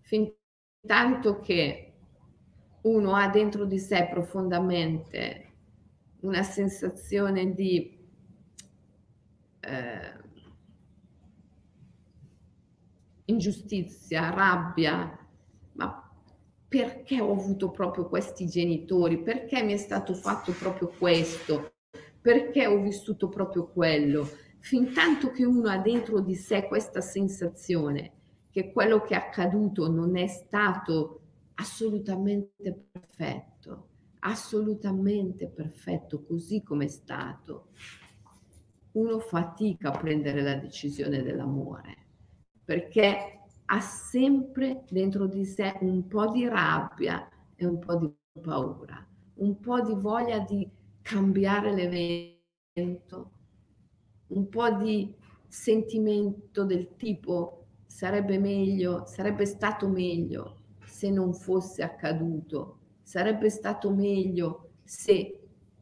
Fin 0.01 0.31
tanto 0.85 1.39
che 1.39 1.93
uno 2.81 3.15
ha 3.15 3.27
dentro 3.27 3.65
di 3.65 3.77
sé 3.77 4.07
profondamente 4.09 5.45
una 6.21 6.43
sensazione 6.43 7.53
di 7.53 7.97
eh, 9.59 10.13
ingiustizia, 13.25 14.29
rabbia, 14.29 15.17
ma 15.73 16.11
perché 16.67 17.19
ho 17.21 17.31
avuto 17.31 17.71
proprio 17.71 18.07
questi 18.07 18.47
genitori? 18.47 19.21
Perché 19.21 19.63
mi 19.63 19.73
è 19.73 19.77
stato 19.77 20.13
fatto 20.13 20.51
proprio 20.53 20.89
questo? 20.97 21.73
Perché 22.21 22.67
ho 22.67 22.81
vissuto 22.81 23.29
proprio 23.29 23.67
quello? 23.67 24.27
Fin 24.59 24.93
tanto 24.93 25.31
che 25.31 25.45
uno 25.45 25.69
ha 25.69 25.77
dentro 25.77 26.19
di 26.19 26.35
sé 26.35 26.67
questa 26.67 27.01
sensazione 27.01 28.13
che 28.51 28.71
quello 28.71 29.01
che 29.01 29.13
è 29.13 29.17
accaduto 29.17 29.89
non 29.89 30.17
è 30.17 30.27
stato 30.27 31.21
assolutamente 31.55 32.87
perfetto, 32.91 33.87
assolutamente 34.19 35.47
perfetto 35.47 36.23
così 36.23 36.63
come 36.63 36.85
è 36.85 36.89
stato, 36.89 37.69
uno 38.93 39.19
fatica 39.19 39.89
a 39.91 39.97
prendere 39.97 40.41
la 40.41 40.55
decisione 40.55 41.21
dell'amore 41.21 42.07
perché 42.69 43.39
ha 43.65 43.79
sempre 43.81 44.83
dentro 44.89 45.25
di 45.25 45.45
sé 45.45 45.77
un 45.81 46.07
po' 46.07 46.29
di 46.31 46.47
rabbia 46.47 47.27
e 47.55 47.65
un 47.65 47.79
po' 47.79 47.95
di 47.95 48.13
paura, 48.41 49.07
un 49.35 49.59
po' 49.59 49.81
di 49.81 49.93
voglia 49.95 50.39
di 50.39 50.69
cambiare 51.01 51.73
l'evento, 51.73 53.31
un 54.29 54.49
po' 54.49 54.69
di 54.71 55.13
sentimento 55.47 56.63
del 56.63 56.95
tipo 56.95 57.65
sarebbe 57.85 58.37
meglio, 58.37 59.05
sarebbe 59.05 59.45
stato 59.45 59.87
meglio 59.87 60.57
se 60.83 61.09
non 61.09 61.33
fosse 61.33 61.83
accaduto, 61.83 62.77
sarebbe 63.01 63.49
stato 63.49 63.91
meglio 63.91 64.71
se 64.83 65.39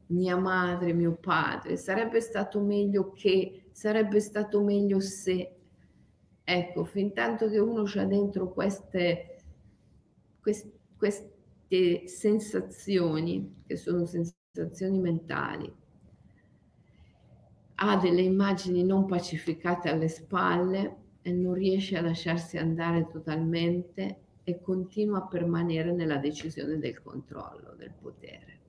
mia 0.08 0.38
madre, 0.38 0.94
mio 0.94 1.16
padre, 1.16 1.78
sarebbe 1.78 2.22
stato 2.22 2.60
meglio 2.60 3.12
che, 3.12 3.70
sarebbe 3.72 4.20
stato 4.20 4.62
meglio 4.62 5.00
se 5.00 5.58
Ecco, 6.50 6.86
fin 6.86 7.12
tanto 7.12 7.50
che 7.50 7.60
uno 7.60 7.84
c'ha 7.84 8.06
dentro 8.06 8.54
queste, 8.54 9.42
queste, 10.40 12.08
sensazioni, 12.08 13.64
che 13.68 13.76
sono 13.76 14.06
sensazioni 14.06 14.98
mentali, 14.98 15.70
ha 17.80 17.98
delle 17.98 18.22
immagini 18.22 18.84
non 18.84 19.06
pacificate 19.06 19.90
alle 19.90 20.08
spalle 20.08 20.96
e 21.22 21.32
non 21.32 21.54
riesce 21.54 21.98
a 21.98 22.02
lasciarsi 22.02 22.58
andare 22.58 23.08
totalmente 23.08 24.20
e 24.44 24.62
continua 24.62 25.20
a 25.20 25.28
permanere 25.28 25.92
nella 25.92 26.18
decisione 26.18 26.80
del 26.80 27.02
controllo, 27.04 27.76
del 27.78 27.92
potere. 27.92 28.60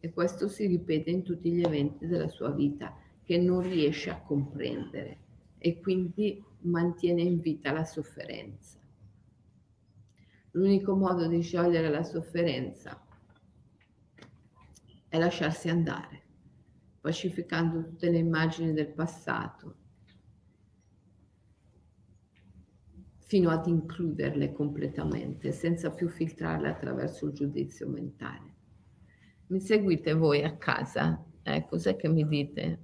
E 0.00 0.12
questo 0.12 0.48
si 0.48 0.66
ripete 0.66 1.10
in 1.10 1.22
tutti 1.22 1.50
gli 1.50 1.62
eventi 1.62 2.06
della 2.06 2.28
sua 2.28 2.50
vita 2.50 2.94
che 3.24 3.38
non 3.38 3.62
riesce 3.62 4.10
a 4.10 4.20
comprendere 4.20 5.18
e 5.58 5.80
quindi 5.80 6.42
mantiene 6.60 7.22
in 7.22 7.40
vita 7.40 7.72
la 7.72 7.84
sofferenza. 7.84 8.78
L'unico 10.52 10.94
modo 10.94 11.26
di 11.26 11.40
sciogliere 11.40 11.88
la 11.88 12.04
sofferenza 12.04 13.02
è 15.08 15.18
lasciarsi 15.18 15.68
andare, 15.68 16.17
pacificando 17.00 17.82
tutte 17.82 18.10
le 18.10 18.18
immagini 18.18 18.72
del 18.72 18.92
passato, 18.92 19.76
fino 23.18 23.50
ad 23.50 23.66
includerle 23.66 24.52
completamente, 24.52 25.52
senza 25.52 25.90
più 25.90 26.08
filtrarle 26.08 26.68
attraverso 26.68 27.26
il 27.26 27.32
giudizio 27.32 27.86
mentale. 27.88 28.54
Mi 29.48 29.60
seguite 29.60 30.14
voi 30.14 30.42
a 30.44 30.56
casa? 30.56 31.24
Eh, 31.42 31.66
cos'è 31.66 31.96
che 31.96 32.08
mi 32.08 32.26
dite? 32.26 32.78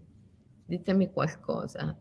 Ditemi 0.66 1.10
qualcosa. 1.10 1.98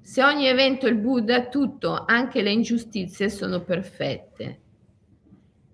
Se 0.00 0.22
ogni 0.22 0.46
evento 0.46 0.86
è 0.86 0.90
il 0.90 0.98
Buddha, 0.98 1.48
tutto, 1.48 2.04
anche 2.06 2.40
le 2.40 2.50
ingiustizie 2.50 3.28
sono 3.28 3.62
perfette. 3.62 4.60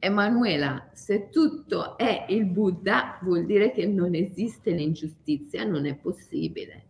Emanuela, 0.04 0.90
se 0.94 1.28
tutto 1.28 1.96
è 1.96 2.26
il 2.30 2.46
Buddha, 2.46 3.20
vuol 3.22 3.46
dire 3.46 3.70
che 3.70 3.86
non 3.86 4.16
esiste 4.16 4.72
l'ingiustizia, 4.72 5.62
non 5.62 5.86
è 5.86 5.94
possibile. 5.94 6.88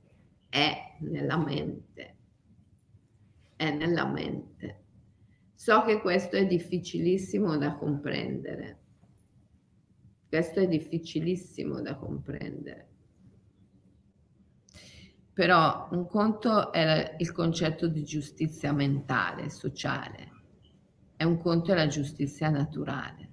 È 0.49 0.97
nella 1.01 1.37
mente. 1.37 2.17
È 3.55 3.71
nella 3.71 4.07
mente. 4.07 4.85
So 5.55 5.83
che 5.83 6.01
questo 6.01 6.37
è 6.37 6.47
difficilissimo 6.47 7.59
da 7.59 7.75
comprendere. 7.75 8.81
Questo 10.27 10.61
è 10.61 10.67
difficilissimo 10.67 11.83
da 11.83 11.97
comprendere. 11.97 12.89
Però 15.35 15.89
un 15.91 16.07
conto 16.07 16.73
è 16.73 17.15
il 17.19 17.31
concetto 17.31 17.89
di 17.89 18.05
giustizia 18.05 18.73
mentale, 18.73 19.51
sociale, 19.51 20.42
e 21.23 21.25
un 21.25 21.39
conto 21.39 21.71
è 21.71 21.77
la 21.77 21.87
giustizia 21.87 22.49
naturale. 22.49 23.29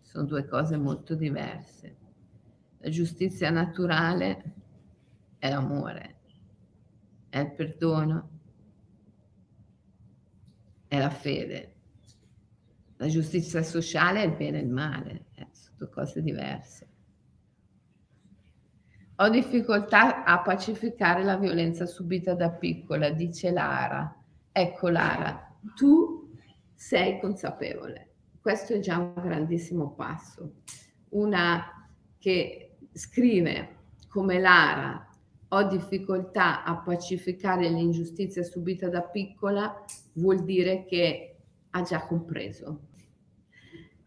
Sono 0.00 0.24
due 0.24 0.46
cose 0.46 0.76
molto 0.76 1.16
diverse. 1.16 1.96
La 2.78 2.88
giustizia 2.88 3.50
naturale 3.50 4.54
è 5.38 5.50
l'amore, 5.50 6.20
è 7.28 7.40
il 7.40 7.52
perdono, 7.52 8.30
è 10.86 10.98
la 11.00 11.10
fede. 11.10 11.74
La 12.98 13.08
giustizia 13.08 13.64
sociale 13.64 14.22
è 14.22 14.26
il 14.26 14.36
bene 14.36 14.58
e 14.58 14.62
il 14.62 14.70
male, 14.70 15.24
eh, 15.34 15.48
sono 15.50 15.78
due 15.78 15.90
cose 15.90 16.22
diverse. 16.22 16.86
Ho 19.16 19.28
difficoltà 19.28 20.22
a 20.22 20.38
pacificare 20.42 21.24
la 21.24 21.36
violenza 21.36 21.86
subita 21.86 22.34
da 22.34 22.50
piccola, 22.50 23.10
dice 23.10 23.50
Lara. 23.50 24.16
Ecco 24.52 24.88
Lara, 24.88 25.58
tu 25.74 26.27
sei 26.78 27.18
consapevole. 27.18 28.12
Questo 28.40 28.74
è 28.74 28.78
già 28.78 28.98
un 28.98 29.12
grandissimo 29.20 29.94
passo. 29.94 30.60
Una 31.08 31.90
che 32.20 32.76
scrive 32.92 33.76
come 34.08 34.38
Lara, 34.38 35.10
ho 35.48 35.62
difficoltà 35.64 36.62
a 36.62 36.76
pacificare 36.76 37.68
l'ingiustizia 37.68 38.44
subita 38.44 38.88
da 38.88 39.02
piccola, 39.02 39.84
vuol 40.14 40.44
dire 40.44 40.84
che 40.84 41.38
ha 41.70 41.82
già 41.82 42.06
compreso. 42.06 42.86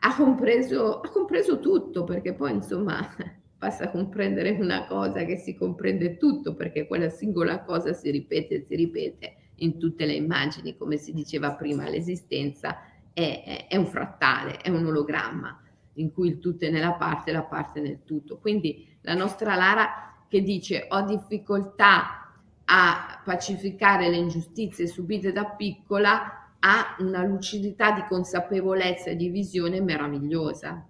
Ha 0.04 0.16
compreso, 0.16 1.02
ha 1.02 1.10
compreso 1.10 1.60
tutto, 1.60 2.06
perché 2.06 2.34
poi 2.34 2.54
insomma 2.54 3.06
basta 3.60 3.92
comprendere 3.92 4.52
una 4.52 4.88
cosa 4.88 5.26
che 5.26 5.36
si 5.36 5.56
comprende 5.56 6.16
tutto 6.16 6.56
perché 6.56 6.88
quella 6.88 7.10
singola 7.10 7.64
cosa 7.64 7.92
si 7.92 8.10
ripete 8.10 8.56
e 8.56 8.66
si 8.66 8.76
ripete 8.76 9.36
in 9.62 9.80
tutte 9.80 10.06
le 10.06 10.14
immagini, 10.14 10.78
come 10.78 10.98
si 10.98 11.14
diceva 11.14 11.54
prima, 11.54 11.90
l'esistenza 11.90 12.82
è, 13.14 13.44
è, 13.46 13.68
è 13.68 13.76
un 13.78 13.88
frattale, 13.88 14.58
è 14.58 14.70
un 14.70 14.86
ologramma 14.86 15.60
in 15.96 16.12
cui 16.12 16.30
il 16.30 16.40
tutto 16.40 16.66
è 16.66 16.70
nella 16.70 16.94
parte 16.94 17.32
e 17.32 17.34
la 17.34 17.44
parte 17.44 17.82
nel 17.82 18.04
tutto. 18.06 18.38
Quindi 18.38 18.88
la 19.02 19.14
nostra 19.14 19.56
Lara 19.56 20.26
che 20.28 20.42
dice 20.42 20.86
ho 20.90 21.02
difficoltà 21.02 22.34
a 22.64 23.22
pacificare 23.24 24.10
le 24.10 24.18
ingiustizie 24.18 24.88
subite 24.88 25.32
da 25.32 25.46
piccola 25.46 26.56
ha 26.60 26.96
una 27.00 27.24
lucidità 27.24 27.92
di 27.92 28.06
consapevolezza 28.08 29.10
e 29.10 29.16
di 29.16 29.30
visione 29.30 29.82
meravigliosa 29.82 30.86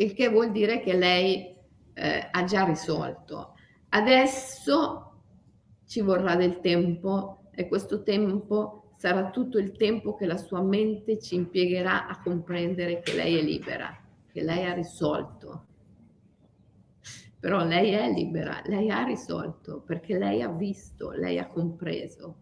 il 0.00 0.14
che 0.14 0.28
vuol 0.28 0.50
dire 0.50 0.80
che 0.80 0.94
lei 0.94 1.54
eh, 1.92 2.28
ha 2.30 2.44
già 2.44 2.64
risolto. 2.64 3.54
Adesso 3.90 5.12
ci 5.86 6.00
vorrà 6.00 6.36
del 6.36 6.60
tempo 6.60 7.39
e 7.60 7.68
questo 7.68 8.02
tempo 8.02 8.92
sarà 8.96 9.28
tutto 9.30 9.58
il 9.58 9.72
tempo 9.72 10.14
che 10.14 10.24
la 10.24 10.38
sua 10.38 10.62
mente 10.62 11.18
ci 11.18 11.34
impiegherà 11.34 12.06
a 12.06 12.20
comprendere 12.20 13.00
che 13.00 13.14
lei 13.14 13.38
è 13.38 13.42
libera, 13.42 13.94
che 14.32 14.42
lei 14.42 14.64
ha 14.64 14.72
risolto. 14.72 15.66
Però 17.38 17.62
lei 17.64 17.92
è 17.92 18.10
libera, 18.10 18.62
lei 18.64 18.90
ha 18.90 19.04
risolto 19.04 19.82
perché 19.82 20.16
lei 20.16 20.40
ha 20.40 20.48
visto, 20.48 21.10
lei 21.10 21.38
ha 21.38 21.48
compreso. 21.48 22.36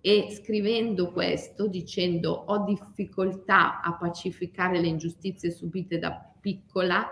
E 0.00 0.28
scrivendo 0.30 1.12
questo, 1.12 1.66
dicendo 1.66 2.32
ho 2.32 2.64
difficoltà 2.64 3.82
a 3.82 3.96
pacificare 3.96 4.80
le 4.80 4.88
ingiustizie 4.88 5.50
subite 5.50 5.98
da 5.98 6.32
piccola, 6.40 7.06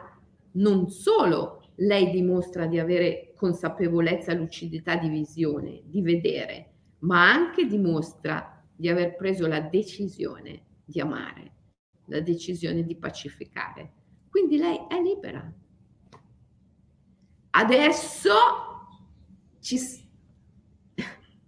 non 0.53 0.89
solo 0.89 1.63
lei 1.77 2.11
dimostra 2.11 2.67
di 2.67 2.79
avere 2.79 3.33
consapevolezza, 3.37 4.33
lucidità 4.35 4.97
di 4.97 5.09
visione, 5.09 5.83
di 5.85 6.01
vedere, 6.01 6.72
ma 7.03 7.31
anche 7.31 7.67
dimostra 7.67 8.63
di 8.75 8.89
aver 8.89 9.17
preso 9.17 9.47
la 9.47 9.61
decisione 9.61 10.67
di 10.85 11.01
amare, 11.01 11.53
la 12.07 12.21
decisione 12.21 12.85
di 12.85 12.97
pacificare. 12.97 13.93
Quindi 14.29 14.57
lei 14.57 14.87
è 14.89 15.01
libera. 15.01 15.53
Adesso 17.51 18.33
ci, 19.61 19.79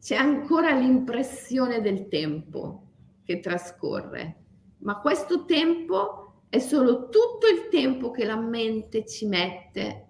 c'è 0.01 0.17
ancora 0.17 0.77
l'impressione 0.77 1.81
del 1.81 2.09
tempo 2.09 2.91
che 3.25 3.41
trascorre, 3.41 4.43
ma 4.79 5.01
questo 5.01 5.45
tempo 5.45 6.43
è 6.49 6.59
solo 6.59 7.09
tutto 7.09 7.47
il 7.53 7.69
tempo 7.71 8.11
che 8.11 8.25
la 8.25 8.37
mente 8.37 9.07
ci 9.07 9.27
mette 9.27 10.09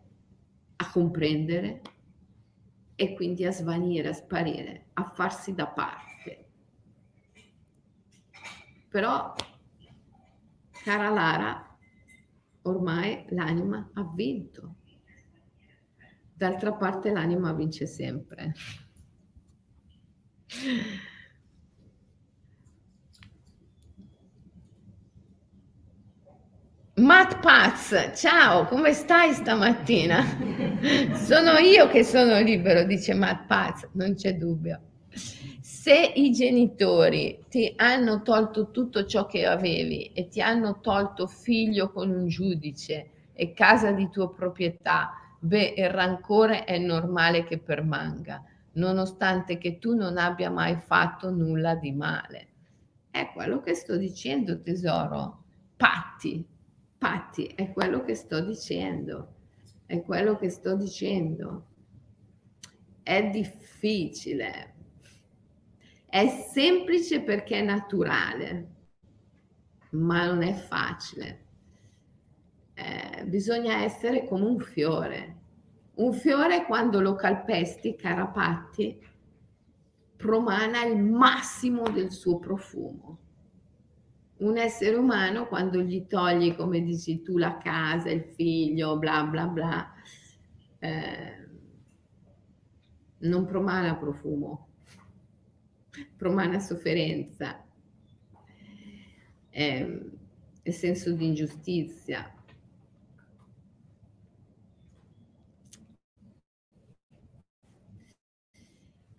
a 0.77 0.91
comprendere 0.91 1.81
e 2.97 3.15
quindi 3.15 3.45
a 3.45 3.53
svanire, 3.53 4.09
a 4.09 4.13
sparire, 4.13 4.87
a 4.95 5.11
farsi 5.15 5.55
da 5.55 5.67
parte. 5.67 6.49
Però, 8.89 9.35
cara 10.85 11.11
Lara, 11.11 11.79
ormai 12.63 13.25
l'anima 13.31 13.91
ha 13.95 14.05
vinto. 14.15 14.77
D'altra 16.35 16.73
parte 16.75 17.11
l'anima 17.11 17.53
vince 17.53 17.87
sempre. 17.87 18.53
Matt 26.97 27.41
Paz, 27.41 28.13
ciao, 28.15 28.67
come 28.67 28.93
stai 28.93 29.33
stamattina? 29.33 30.23
sono 31.15 31.59
io 31.59 31.89
che 31.89 32.05
sono 32.05 32.39
libero, 32.39 32.85
dice 32.85 33.15
Matt 33.15 33.47
Paz, 33.47 33.89
non 33.95 34.15
c'è 34.15 34.37
dubbio. 34.37 34.81
Se 35.61 36.13
i 36.15 36.31
genitori 36.31 37.47
ti 37.49 37.73
hanno 37.75 38.23
tolto 38.23 38.71
tutto 38.71 39.07
ciò 39.07 39.27
che 39.27 39.45
avevi 39.45 40.13
e 40.15 40.29
ti 40.29 40.41
hanno 40.41 40.79
tolto 40.81 41.27
figlio 41.27 41.91
con 41.91 42.11
un 42.11 42.29
giudice 42.29 43.11
e 43.33 43.53
casa 43.55 43.91
di 43.91 44.09
tua 44.09 44.33
proprietà, 44.33 45.15
beh, 45.41 45.75
il 45.77 45.91
rancore 45.91 46.63
è 46.63 46.79
normale 46.79 47.43
che 47.43 47.59
permanga, 47.59 48.41
nonostante 48.75 49.59
che 49.59 49.81
tu 49.81 49.97
non 49.97 50.17
abbia 50.17 50.49
mai 50.49 50.77
fatto 50.77 51.31
nulla 51.31 51.75
di 51.75 51.91
male. 51.91 52.47
È 53.11 53.33
quello 53.35 53.61
che 53.61 53.75
sto 53.75 53.97
dicendo, 53.97 54.61
tesoro. 54.61 55.43
Patti, 55.77 56.53
Infatti 57.05 57.45
è 57.49 57.71
quello 57.71 58.03
che 58.03 58.15
sto 58.15 58.41
dicendo, 58.41 59.35
è 59.85 60.01
quello 60.01 60.39
che 60.39 60.49
sto 60.49 60.75
dicendo. 60.75 61.67
È 63.03 63.29
difficile, 63.29 64.75
è 66.07 66.27
semplice 66.51 67.21
perché 67.21 67.59
è 67.59 67.63
naturale, 67.63 68.69
ma 69.91 70.25
non 70.25 70.43
è 70.43 70.55
facile. 70.55 71.45
Eh, 72.73 73.25
bisogna 73.27 73.83
essere 73.83 74.27
come 74.27 74.47
un 74.47 74.59
fiore. 74.59 75.37
Un 75.97 76.15
fiore 76.15 76.65
quando 76.65 77.03
lo 77.03 77.15
calpesti, 77.17 77.97
carapatti, 77.97 78.99
promana 80.17 80.87
il 80.87 81.03
massimo 81.03 81.87
del 81.91 82.11
suo 82.11 82.39
profumo 82.39 83.24
un 84.39 84.57
essere 84.59 84.97
umano 84.97 85.47
quando 85.47 85.81
gli 85.81 86.07
togli, 86.07 86.55
come 86.55 86.83
dici 86.83 87.23
tu, 87.23 87.39
la 87.39 87.59
casa, 87.59 88.11
il 88.11 88.25
figlio, 88.35 88.99
bla 88.99 89.25
bla 89.25 89.47
bla, 89.47 89.93
eh, 90.81 91.49
non 93.19 93.47
promana 93.47 93.97
profumo, 93.97 94.69
promana 96.17 96.59
sofferenza 96.59 97.65
eh, 99.51 100.11
senso 100.65 101.13
di 101.13 101.27
ingiustizia. 101.27 102.29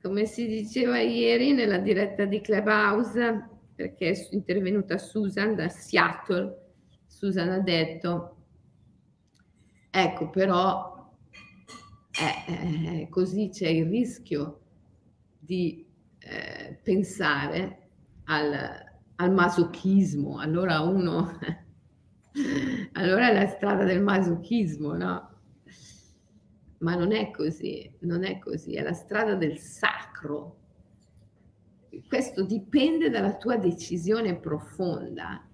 Come 0.01 0.25
si 0.25 0.45
diceva 0.45 0.99
ieri 0.99 1.53
nella 1.53 1.79
diretta 1.79 2.25
di 2.25 2.39
Clubhouse, 2.41 3.54
perché 3.75 4.11
è 4.11 4.27
intervenuta 4.31 4.97
Susan 4.97 5.55
da 5.55 5.67
Seattle. 5.67 6.63
Susan 7.05 7.49
ha 7.49 7.59
detto, 7.59 8.37
ecco 9.89 10.29
però 10.29 11.13
eh, 12.17 13.01
eh, 13.01 13.09
così 13.09 13.49
c'è 13.49 13.67
il 13.67 13.87
rischio 13.89 14.61
di 15.37 15.85
eh, 16.19 16.79
pensare 16.81 17.89
al, 18.25 18.53
al 19.15 19.31
masochismo, 19.33 20.39
allora 20.39 20.79
uno, 20.79 21.37
allora 22.93 23.29
è 23.29 23.33
la 23.33 23.47
strada 23.47 23.83
del 23.83 24.01
masochismo, 24.01 24.93
no? 24.93 25.29
Ma 26.79 26.95
non 26.95 27.11
è 27.11 27.31
così, 27.31 27.91
non 27.99 28.23
è 28.23 28.39
così, 28.39 28.75
è 28.75 28.81
la 28.81 28.93
strada 28.93 29.35
del 29.35 29.57
sacro, 29.57 30.64
questo 32.07 32.43
dipende 32.43 33.09
dalla 33.09 33.35
tua 33.35 33.57
decisione 33.57 34.35
profonda. 34.35 35.47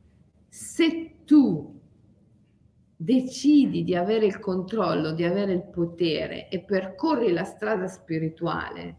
Se 0.47 1.23
tu 1.25 1.79
decidi 2.95 3.83
di 3.83 3.95
avere 3.95 4.25
il 4.25 4.39
controllo, 4.39 5.11
di 5.11 5.23
avere 5.23 5.53
il 5.53 5.63
potere 5.63 6.49
e 6.49 6.59
percorri 6.59 7.31
la 7.31 7.43
strada 7.43 7.87
spirituale, 7.87 8.97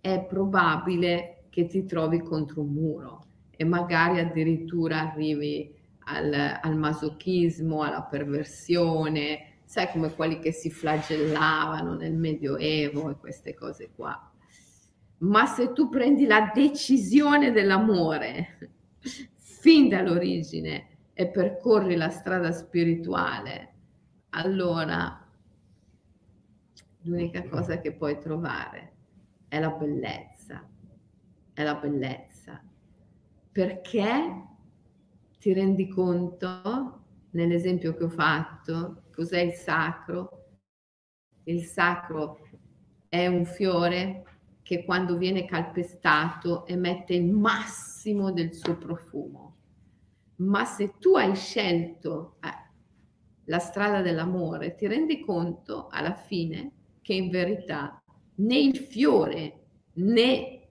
è 0.00 0.24
probabile 0.24 1.44
che 1.50 1.66
ti 1.66 1.84
trovi 1.84 2.20
contro 2.20 2.62
un 2.62 2.72
muro 2.72 3.26
e 3.50 3.64
magari 3.64 4.20
addirittura 4.20 5.10
arrivi 5.10 5.74
al, 6.04 6.32
al 6.60 6.76
masochismo, 6.76 7.82
alla 7.82 8.02
perversione, 8.02 9.58
sai 9.64 9.90
come 9.90 10.14
quelli 10.14 10.38
che 10.38 10.52
si 10.52 10.70
flagellavano 10.70 11.94
nel 11.94 12.14
Medioevo 12.14 13.10
e 13.10 13.16
queste 13.16 13.54
cose 13.54 13.90
qua 13.94 14.31
ma 15.22 15.46
se 15.46 15.72
tu 15.72 15.88
prendi 15.88 16.26
la 16.26 16.50
decisione 16.52 17.52
dell'amore 17.52 18.72
fin 19.36 19.88
dall'origine 19.88 20.88
e 21.12 21.28
percorri 21.28 21.94
la 21.94 22.08
strada 22.08 22.50
spirituale, 22.50 23.74
allora 24.30 25.24
l'unica 27.02 27.44
cosa 27.48 27.78
che 27.78 27.92
puoi 27.92 28.18
trovare 28.18 28.92
è 29.46 29.60
la 29.60 29.70
bellezza, 29.70 30.68
è 31.52 31.62
la 31.62 31.74
bellezza, 31.74 32.60
perché 33.52 34.46
ti 35.38 35.52
rendi 35.52 35.86
conto, 35.88 37.00
nell'esempio 37.30 37.94
che 37.94 38.04
ho 38.04 38.08
fatto, 38.08 39.04
cos'è 39.12 39.40
il 39.40 39.52
sacro? 39.52 40.46
Il 41.44 41.64
sacro 41.64 42.48
è 43.08 43.26
un 43.26 43.44
fiore 43.44 44.24
che 44.72 44.86
quando 44.86 45.18
viene 45.18 45.44
calpestato 45.44 46.66
emette 46.66 47.12
il 47.12 47.30
massimo 47.30 48.32
del 48.32 48.54
suo 48.54 48.78
profumo. 48.78 49.56
Ma 50.36 50.64
se 50.64 50.94
tu 50.98 51.14
hai 51.14 51.36
scelto 51.36 52.36
eh, 52.40 52.70
la 53.44 53.58
strada 53.58 54.00
dell'amore, 54.00 54.74
ti 54.74 54.86
rendi 54.86 55.20
conto 55.20 55.88
alla 55.88 56.14
fine 56.14 56.72
che 57.02 57.12
in 57.12 57.28
verità 57.28 58.02
né 58.36 58.58
il 58.58 58.78
fiore 58.78 59.60
né 59.96 60.68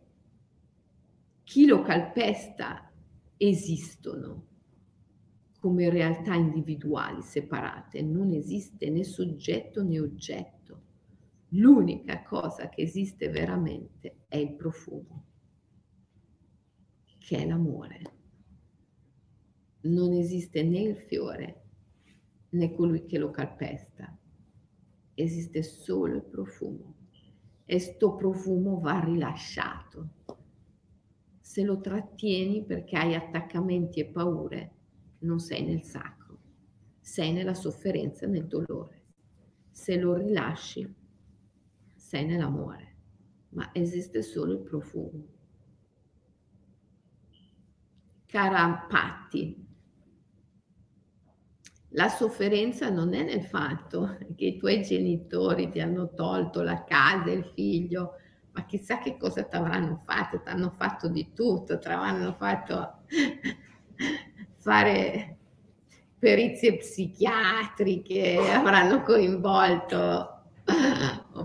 chi 1.44 1.68
lo 1.68 1.84
calpesta 1.84 2.92
esistono 3.38 4.48
come 5.60 5.92
realtà 5.92 6.34
individuali 6.34 7.22
separate, 7.22 8.02
non 8.02 8.32
esiste 8.32 8.90
né 8.90 9.04
soggetto 9.04 9.84
né 9.84 10.00
oggetto 10.00 10.61
l'unica 11.54 12.24
cosa 12.24 12.70
che 12.70 12.82
esiste 12.82 13.30
veramente 13.30 14.24
è 14.28 14.38
il 14.38 14.54
profumo, 14.54 15.26
che 17.18 17.38
è 17.38 17.46
l'amore. 17.46 18.02
Non 19.82 20.14
esiste 20.14 20.64
né 20.64 20.80
il 20.80 20.96
fiore 20.96 21.62
né 22.50 22.72
colui 22.74 23.06
che 23.06 23.18
lo 23.18 23.32
calpesta, 23.32 24.16
esiste 25.14 25.64
solo 25.64 26.16
il 26.16 26.24
profumo 26.24 26.96
e 27.66 27.80
sto 27.80 28.16
profumo 28.16 28.80
va 28.80 29.00
rilasciato. 29.00 30.10
Se 31.40 31.64
lo 31.64 31.82
trattieni 31.82 32.64
perché 32.64 32.98
hai 32.98 33.16
attaccamenti 33.16 34.00
e 34.00 34.06
paure, 34.06 34.72
non 35.20 35.40
sei 35.40 35.66
nel 35.66 35.84
sacro, 35.84 36.38
sei 37.00 37.34
nella 37.34 37.54
sofferenza 37.54 38.26
e 38.26 38.30
nel 38.30 38.48
dolore. 38.48 39.00
Se 39.70 39.98
lo 39.98 40.16
rilasci, 40.16 41.01
sei 42.12 42.26
nell'amore, 42.26 42.96
ma 43.52 43.70
esiste 43.72 44.22
solo 44.22 44.52
il 44.52 44.60
profumo. 44.60 45.24
Cara 48.26 48.86
Patti, 48.90 49.66
la 51.92 52.10
sofferenza 52.10 52.90
non 52.90 53.14
è 53.14 53.24
nel 53.24 53.46
fatto 53.46 54.18
che 54.36 54.46
i 54.46 54.58
tuoi 54.58 54.82
genitori 54.82 55.70
ti 55.70 55.80
hanno 55.80 56.14
tolto 56.14 56.62
la 56.64 56.84
casa 56.84 57.30
e 57.30 57.36
il 57.36 57.50
figlio, 57.56 58.16
ma 58.52 58.66
chissà 58.66 58.98
che 58.98 59.16
cosa 59.16 59.44
ti 59.44 59.56
avranno 59.56 60.02
fatto, 60.06 60.42
ti 60.42 60.50
hanno 60.50 60.72
fatto 60.72 61.08
di 61.08 61.32
tutto, 61.32 61.80
ti 61.80 61.88
avranno 61.88 62.34
fatto 62.34 63.04
fare 64.60 65.38
perizie 66.20 66.76
psichiatriche, 66.76 68.38
avranno 68.54 69.02
coinvolto 69.02 70.40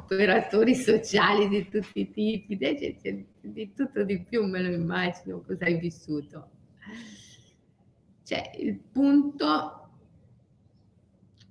operatori 0.06 0.74
sociali 0.76 1.48
di 1.48 1.68
tutti 1.68 2.00
i 2.00 2.10
tipi, 2.10 2.56
di 3.40 3.72
tutto 3.74 4.04
di 4.04 4.22
più, 4.22 4.46
me 4.46 4.62
lo 4.62 4.72
immagino, 4.72 5.42
cosa 5.42 5.64
hai 5.64 5.78
vissuto. 5.78 6.50
Cioè, 8.22 8.52
il 8.58 8.78
punto 8.78 9.90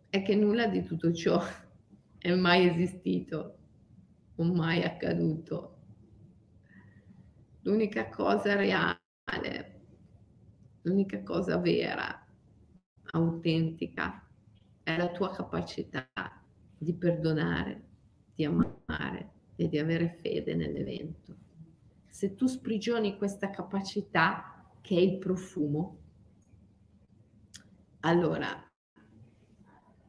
è 0.10 0.22
che 0.22 0.36
nulla 0.36 0.68
di 0.68 0.84
tutto 0.84 1.14
ciò 1.14 1.42
è 2.18 2.34
mai 2.34 2.70
esistito 2.70 3.58
o 4.36 4.44
mai 4.44 4.84
accaduto. 4.84 5.74
L'unica 7.64 8.08
cosa 8.10 8.56
reale, 8.56 9.82
l'unica 10.84 11.22
cosa 11.24 11.58
vera, 11.58 12.26
autentica, 13.12 14.26
è 14.84 14.96
la 14.96 15.10
tua 15.10 15.32
capacità 15.32 16.08
di 16.78 16.94
perdonare, 16.94 17.85
di 18.36 18.44
amare 18.44 19.32
e 19.56 19.70
di 19.70 19.80
avere 19.80 20.20
fede 20.22 20.56
nell'evento. 20.56 21.36
Se 22.08 22.36
tu 22.36 22.48
sprigioni 22.48 23.18
questa 23.18 23.50
capacità, 23.50 24.70
che 24.82 24.96
è 24.96 25.00
il 25.00 25.18
profumo, 25.18 25.98
allora 28.02 28.70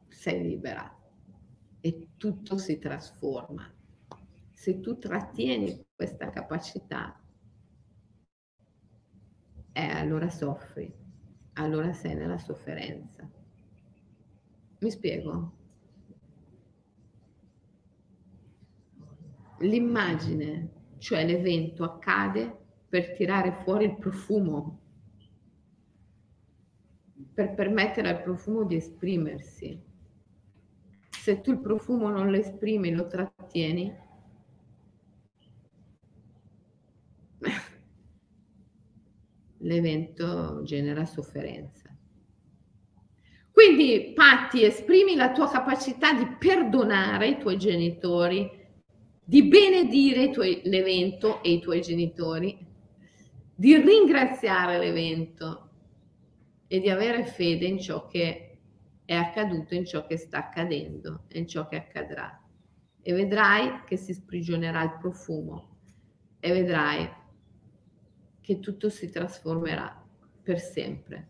sei 0.07 0.43
libera 0.43 0.93
e 1.79 2.09
tutto 2.17 2.57
si 2.57 2.77
trasforma. 2.77 3.73
Se 4.51 4.79
tu 4.79 4.97
trattieni 4.97 5.85
questa 5.95 6.29
capacità, 6.29 7.19
eh, 9.71 9.87
allora 9.89 10.29
soffri, 10.29 10.93
allora 11.53 11.93
sei 11.93 12.15
nella 12.15 12.37
sofferenza. 12.37 13.29
Mi 14.79 14.91
spiego? 14.91 15.57
L'immagine, 19.59 20.69
cioè 20.97 21.25
l'evento, 21.25 21.83
accade 21.83 22.65
per 22.87 23.13
tirare 23.13 23.51
fuori 23.63 23.85
il 23.85 23.97
profumo, 23.97 24.81
per 27.33 27.53
permettere 27.53 28.09
al 28.09 28.21
profumo 28.21 28.63
di 28.63 28.75
esprimersi. 28.75 29.83
Se 31.09 31.41
tu 31.41 31.51
il 31.51 31.59
profumo 31.59 32.09
non 32.09 32.29
lo 32.29 32.37
esprimi, 32.37 32.91
lo 32.91 33.07
trattieni, 33.07 33.93
l'evento 39.57 40.63
genera 40.63 41.05
sofferenza. 41.05 41.95
Quindi, 43.51 44.13
Patti, 44.13 44.63
esprimi 44.63 45.15
la 45.15 45.31
tua 45.31 45.49
capacità 45.49 46.13
di 46.13 46.27
perdonare 46.37 47.29
i 47.29 47.39
tuoi 47.39 47.57
genitori, 47.57 48.47
di 49.29 49.43
benedire 49.43 50.29
tuoi, 50.29 50.61
l'evento 50.63 51.43
e 51.43 51.51
i 51.51 51.59
tuoi 51.59 51.81
genitori, 51.81 52.65
di 53.53 53.75
ringraziare 53.75 54.77
l'evento 54.79 55.69
e 56.65 56.79
di 56.79 56.89
avere 56.89 57.25
fede 57.25 57.65
in 57.65 57.77
ciò 57.77 58.07
che 58.07 58.59
è 59.03 59.13
accaduto, 59.13 59.75
in 59.75 59.85
ciò 59.85 60.05
che 60.07 60.15
sta 60.15 60.37
accadendo 60.37 61.25
e 61.27 61.39
in 61.39 61.47
ciò 61.47 61.67
che 61.67 61.75
accadrà. 61.75 62.41
E 63.01 63.13
vedrai 63.13 63.81
che 63.85 63.97
si 63.97 64.13
sprigionerà 64.13 64.81
il 64.83 64.95
profumo 64.97 65.75
e 66.39 66.51
vedrai 66.53 67.09
che 68.39 68.59
tutto 68.61 68.87
si 68.87 69.09
trasformerà 69.09 70.07
per 70.41 70.57
sempre. 70.57 71.27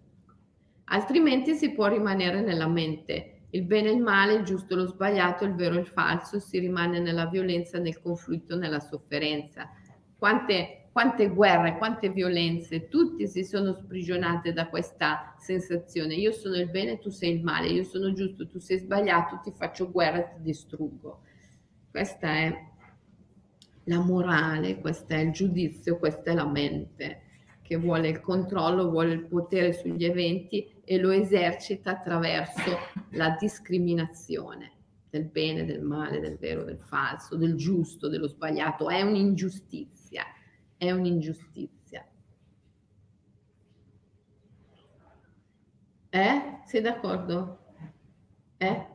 Altrimenti 0.86 1.56
si 1.56 1.72
può 1.72 1.88
rimanere 1.88 2.42
nella 2.42 2.68
mente 2.68 3.37
il 3.52 3.64
bene 3.64 3.90
e 3.90 3.94
il 3.94 4.02
male, 4.02 4.34
il 4.34 4.44
giusto 4.44 4.74
e 4.74 4.78
lo 4.78 4.88
sbagliato, 4.88 5.46
il 5.46 5.56
vero 5.56 5.76
e 5.76 5.80
il 5.80 5.88
falso, 5.88 6.40
si 6.40 6.60
rimane 6.60 7.00
nella 7.00 7.28
violenza, 7.28 7.80
nel 7.80 8.02
conflitto, 8.02 8.58
nella 8.58 8.80
sofferenza. 8.80 9.70
Quante, 10.18 10.90
quante 10.92 11.30
guerre, 11.30 11.78
quante 11.78 12.10
violenze, 12.10 12.90
tutti 12.90 13.28
si 13.28 13.44
sono 13.44 13.74
sprigionate 13.74 14.52
da 14.52 14.68
questa 14.68 15.36
sensazione. 15.38 16.16
Io 16.16 16.32
sono 16.32 16.56
il 16.56 16.70
bene, 16.70 17.00
tu 17.00 17.10
sei 17.10 17.36
il 17.36 17.44
male, 17.44 17.68
io 17.68 17.84
sono 17.84 18.12
giusto, 18.14 18.48
tu 18.48 18.60
sei 18.60 18.80
sbagliato, 18.80 19.40
ti 19.42 19.54
faccio 19.56 19.92
guerra, 19.92 20.24
ti 20.24 20.42
distruggo. 20.42 21.22
Questa 21.90 22.28
è 22.28 22.54
la 23.86 24.00
morale, 24.00 24.80
questo 24.80 25.14
è 25.14 25.20
il 25.20 25.32
giudizio, 25.32 25.98
questa 25.98 26.32
è 26.32 26.34
la 26.34 26.48
mente 26.48 27.22
che 27.62 27.76
vuole 27.76 28.08
il 28.08 28.22
controllo, 28.22 28.90
vuole 28.90 29.14
il 29.14 29.26
potere 29.26 29.74
sugli 29.74 30.06
eventi 30.06 30.74
e 30.90 30.98
lo 31.00 31.10
esercita 31.10 31.92
attraverso 31.92 32.72
la 33.10 33.36
discriminazione 33.38 34.72
del 35.10 35.26
bene, 35.26 35.66
del 35.66 35.82
male, 35.82 36.22
del 36.22 36.38
vero, 36.38 36.64
del 36.64 36.80
falso, 36.80 37.36
del 37.36 37.56
giusto, 37.56 38.08
dello 38.08 38.30
sbagliato. 38.30 38.90
È 38.90 39.02
un'ingiustizia, 39.02 40.24
è 40.78 40.90
un'ingiustizia. 40.90 42.08
Eh? 46.10 46.60
Sei 46.64 46.80
d'accordo? 46.82 47.66
Eh? 48.56 48.88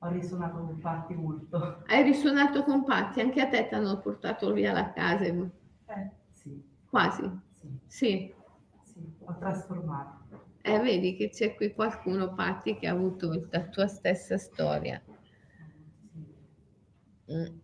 Ho 0.00 0.08
risuonato 0.10 0.58
con 0.58 0.78
Patti 0.78 1.14
molto. 1.14 1.82
Hai 1.86 2.02
risuonato 2.02 2.62
con 2.62 2.84
Patti? 2.84 3.22
Anche 3.22 3.40
a 3.40 3.48
te 3.48 3.68
ti 3.68 3.74
hanno 3.74 3.98
portato 4.00 4.52
via 4.52 4.74
la 4.74 4.92
casa? 4.92 5.24
Eh, 5.24 6.10
sì. 6.32 6.62
Quasi? 6.90 7.22
Sì. 7.54 7.78
Sì. 7.86 8.34
Sì, 8.82 9.14
ho 9.24 9.36
trasformato. 9.38 10.15
Eh, 10.68 10.80
vedi 10.80 11.14
che 11.14 11.28
c'è 11.30 11.54
qui 11.54 11.72
qualcuno, 11.72 12.34
Patti, 12.34 12.76
che 12.76 12.88
ha 12.88 12.92
avuto 12.92 13.46
la 13.50 13.62
tua 13.68 13.86
stessa 13.86 14.36
storia. 14.36 15.00
Mm. 17.30 17.58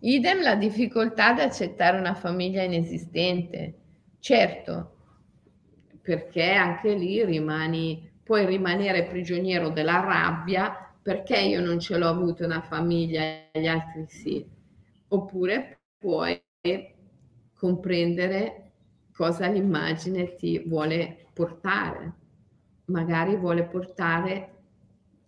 Idem 0.00 0.42
la 0.42 0.54
difficoltà 0.54 1.34
di 1.34 1.40
accettare 1.40 1.98
una 1.98 2.14
famiglia 2.14 2.62
inesistente. 2.62 3.74
Certo, 4.20 4.96
perché 6.00 6.52
anche 6.52 6.94
lì 6.94 7.22
rimani 7.22 8.10
puoi 8.22 8.46
rimanere 8.46 9.04
prigioniero 9.04 9.68
della 9.68 10.00
rabbia 10.00 10.94
perché 11.02 11.38
io 11.38 11.60
non 11.60 11.78
ce 11.78 11.98
l'ho 11.98 12.08
avuto 12.08 12.42
una 12.46 12.62
famiglia 12.62 13.50
e 13.52 13.60
gli 13.60 13.66
altri 13.66 14.06
sì. 14.08 14.46
Oppure 15.08 15.80
puoi 15.98 16.42
comprendere 17.54 18.63
cosa 19.14 19.46
l'immagine 19.46 20.34
ti 20.34 20.58
vuole 20.66 21.28
portare. 21.32 22.14
Magari 22.86 23.36
vuole 23.36 23.64
portare... 23.64 24.50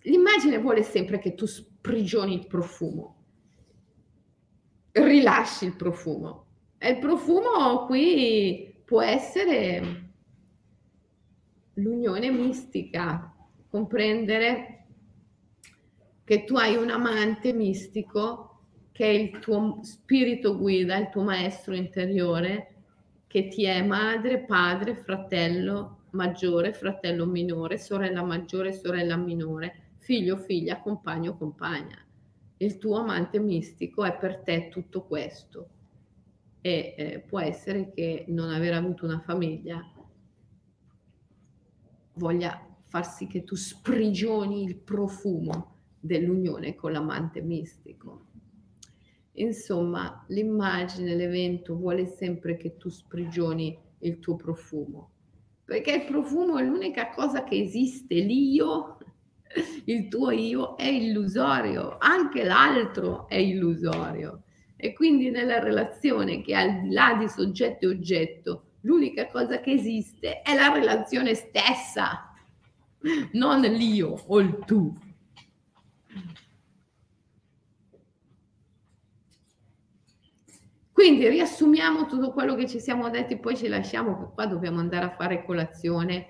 L'immagine 0.03 0.59
vuole 0.59 0.83
sempre 0.83 1.19
che 1.19 1.35
tu 1.35 1.47
sprigioni 1.47 2.35
il 2.35 2.47
profumo, 2.47 3.17
rilasci 4.93 5.65
il 5.65 5.75
profumo. 5.75 6.45
E 6.79 6.91
il 6.91 6.99
profumo 6.99 7.87
qui 7.87 8.83
può 8.85 9.03
essere 9.03 10.11
l'unione 11.75 12.31
mistica, 12.31 13.35
comprendere 13.69 14.87
che 16.23 16.45
tu 16.45 16.57
hai 16.57 16.77
un 16.77 16.91
amante 16.91 17.53
mistico 17.53 18.61
che 18.93 19.05
è 19.05 19.09
il 19.09 19.39
tuo 19.41 19.81
spirito 19.83 20.57
guida, 20.57 20.97
il 20.97 21.11
tuo 21.11 21.23
maestro 21.23 21.75
interiore, 21.75 22.76
che 23.27 23.49
ti 23.49 23.65
è 23.65 23.83
madre, 23.83 24.45
padre, 24.45 24.97
fratello 24.97 26.05
maggiore, 26.11 26.73
fratello 26.73 27.27
minore, 27.27 27.79
sorella 27.79 28.23
maggiore, 28.23 28.73
sorella 28.73 29.17
minore, 29.17 29.93
figlio, 29.99 30.37
figlia, 30.37 30.81
compagno, 30.81 31.37
compagna. 31.37 31.99
Il 32.59 32.79
tuo 32.79 32.99
amante 32.99 33.39
mistico 33.39 34.05
è 34.05 34.17
per 34.17 34.39
te 34.39 34.69
tutto 34.69 35.03
questo. 35.03 35.69
E 36.61 36.95
eh, 36.97 37.19
può 37.21 37.41
essere 37.41 37.93
che 37.93 38.25
non 38.29 38.51
aver 38.51 38.73
avuto 38.73 39.05
una 39.05 39.21
famiglia 39.21 39.85
voglia 42.17 42.61
far 42.87 43.07
sì 43.07 43.27
che 43.27 43.45
tu 43.45 43.57
sprigioni 43.57 44.63
il 44.63 44.77
profumo 44.77 45.75
dell'unione 45.99 46.75
con 46.75 46.93
l'amante 46.93 47.41
mistico. 47.41 48.27
Insomma, 49.39 50.25
l'immagine, 50.29 51.15
l'evento 51.15 51.77
vuole 51.77 52.07
sempre 52.07 52.57
che 52.57 52.77
tu 52.77 52.89
sprigioni 52.89 53.77
il 54.01 54.19
tuo 54.19 54.37
profumo, 54.37 55.11
perché 55.65 55.93
il 55.93 56.05
profumo 56.05 56.57
è 56.59 56.63
l'unica 56.63 57.11
cosa 57.11 57.45
che 57.45 57.57
esiste, 57.57 58.15
l'io, 58.15 58.99
il 59.85 60.09
tuo 60.09 60.31
io 60.31 60.75
è 60.77 60.87
illusorio, 60.87 61.97
anche 61.99 62.45
l'altro 62.45 63.29
è 63.29 63.37
illusorio. 63.37 64.43
E 64.77 64.93
quindi 64.93 65.31
nella 65.31 65.59
relazione 65.59 66.43
che 66.43 66.55
al 66.55 66.83
di 66.83 66.91
là 66.91 67.17
di 67.19 67.29
soggetto 67.29 67.87
e 67.87 67.89
oggetto 67.89 68.63
l'unica 68.83 69.27
cosa 69.29 69.61
che 69.61 69.73
esiste 69.73 70.43
è 70.43 70.55
la 70.55 70.73
relazione 70.73 71.35
stessa, 71.35 72.31
non 73.33 73.61
l'io 73.61 74.15
o 74.27 74.41
il 74.41 74.59
tu. 74.67 74.95
Quindi 80.97 81.29
riassumiamo 81.29 82.07
tutto 82.07 82.33
quello 82.33 82.55
che 82.55 82.67
ci 82.67 82.81
siamo 82.81 83.11
detti, 83.11 83.37
poi 83.37 83.55
ci 83.55 83.69
lasciamo, 83.69 84.33
qua 84.35 84.47
dobbiamo 84.47 84.81
andare 84.81 85.05
a 85.05 85.11
fare 85.11 85.45
colazione, 85.45 86.29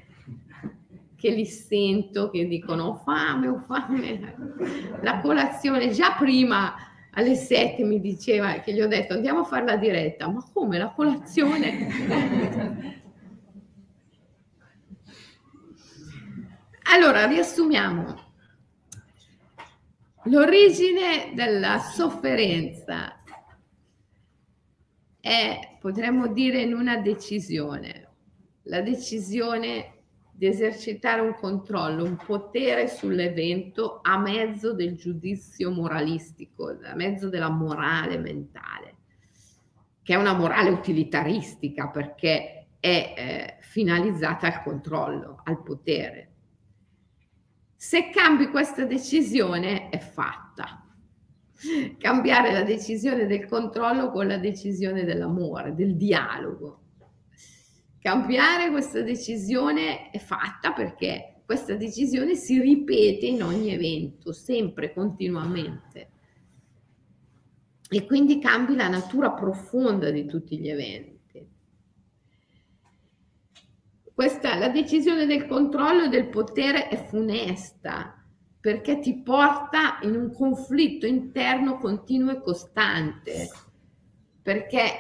che 1.14 1.30
li 1.30 1.46
sento 1.46 2.30
che 2.30 2.48
dicono 2.48 2.86
ho 2.86 2.94
fame, 2.96 3.46
ho 3.46 3.60
fame. 3.60 4.34
La 5.02 5.20
colazione 5.20 5.90
già 5.90 6.16
prima 6.18 6.74
alle 7.12 7.36
sette 7.36 7.84
mi 7.84 8.00
diceva 8.00 8.54
che 8.54 8.74
gli 8.74 8.80
ho 8.80 8.88
detto 8.88 9.14
andiamo 9.14 9.42
a 9.42 9.44
fare 9.44 9.66
la 9.66 9.76
diretta, 9.76 10.28
ma 10.28 10.44
come 10.52 10.78
la 10.78 10.88
colazione? 10.88 13.02
Allora, 16.88 17.26
riassumiamo. 17.26 18.14
L'origine 20.24 21.32
della 21.34 21.78
sofferenza 21.78 23.15
è, 25.26 25.76
potremmo 25.80 26.28
dire, 26.28 26.60
in 26.60 26.72
una 26.72 26.98
decisione, 26.98 28.10
la 28.66 28.80
decisione 28.80 29.94
di 30.30 30.46
esercitare 30.46 31.20
un 31.20 31.34
controllo, 31.34 32.04
un 32.04 32.16
potere 32.16 32.86
sull'evento 32.86 33.98
a 34.02 34.18
mezzo 34.18 34.72
del 34.72 34.94
giudizio 34.94 35.72
moralistico, 35.72 36.78
a 36.80 36.94
mezzo 36.94 37.28
della 37.28 37.48
morale 37.48 38.18
mentale, 38.18 38.94
che 40.04 40.14
è 40.14 40.16
una 40.16 40.34
morale 40.34 40.70
utilitaristica 40.70 41.88
perché 41.88 42.68
è 42.78 43.14
eh, 43.16 43.56
finalizzata 43.62 44.46
al 44.46 44.62
controllo, 44.62 45.40
al 45.42 45.60
potere. 45.60 46.34
Se 47.74 48.10
cambi 48.10 48.46
questa 48.50 48.84
decisione 48.84 49.88
è 49.88 49.98
fatta. 49.98 50.86
Cambiare 51.98 52.52
la 52.52 52.62
decisione 52.62 53.26
del 53.26 53.46
controllo 53.46 54.11
con 54.11 54.26
la 54.26 54.38
decisione 54.38 55.04
dell'amore, 55.04 55.74
del 55.74 55.96
dialogo. 55.96 56.82
Cambiare 57.98 58.70
questa 58.70 59.02
decisione 59.02 60.11
è 60.11 60.18
fatta 60.18 60.72
perché 60.72 61.42
questa 61.44 61.74
decisione 61.74 62.34
si 62.34 62.61
ripete 62.61 63.26
in 63.26 63.42
ogni 63.42 63.72
evento, 63.72 64.32
sempre, 64.32 64.92
continuamente. 64.92 66.11
E 67.88 68.04
quindi 68.04 68.40
cambi 68.40 68.74
la 68.74 68.88
natura 68.88 69.32
profonda 69.32 70.11
di 70.11 70.26
tutti 70.26 70.59
gli 70.59 70.68
eventi. 70.68 71.14
Questa, 74.12 74.57
la 74.57 74.68
decisione 74.68 75.26
del 75.26 75.46
controllo 75.46 76.04
e 76.04 76.09
del 76.09 76.28
potere 76.28 76.88
è 76.88 76.96
funesta 77.07 78.15
perché 78.66 78.98
ti 78.98 79.22
porta 79.22 80.00
in 80.02 80.16
un 80.16 80.32
conflitto 80.32 81.06
interno 81.06 81.78
continuo 81.78 82.32
e 82.32 82.40
costante, 82.40 83.48
perché 84.42 84.90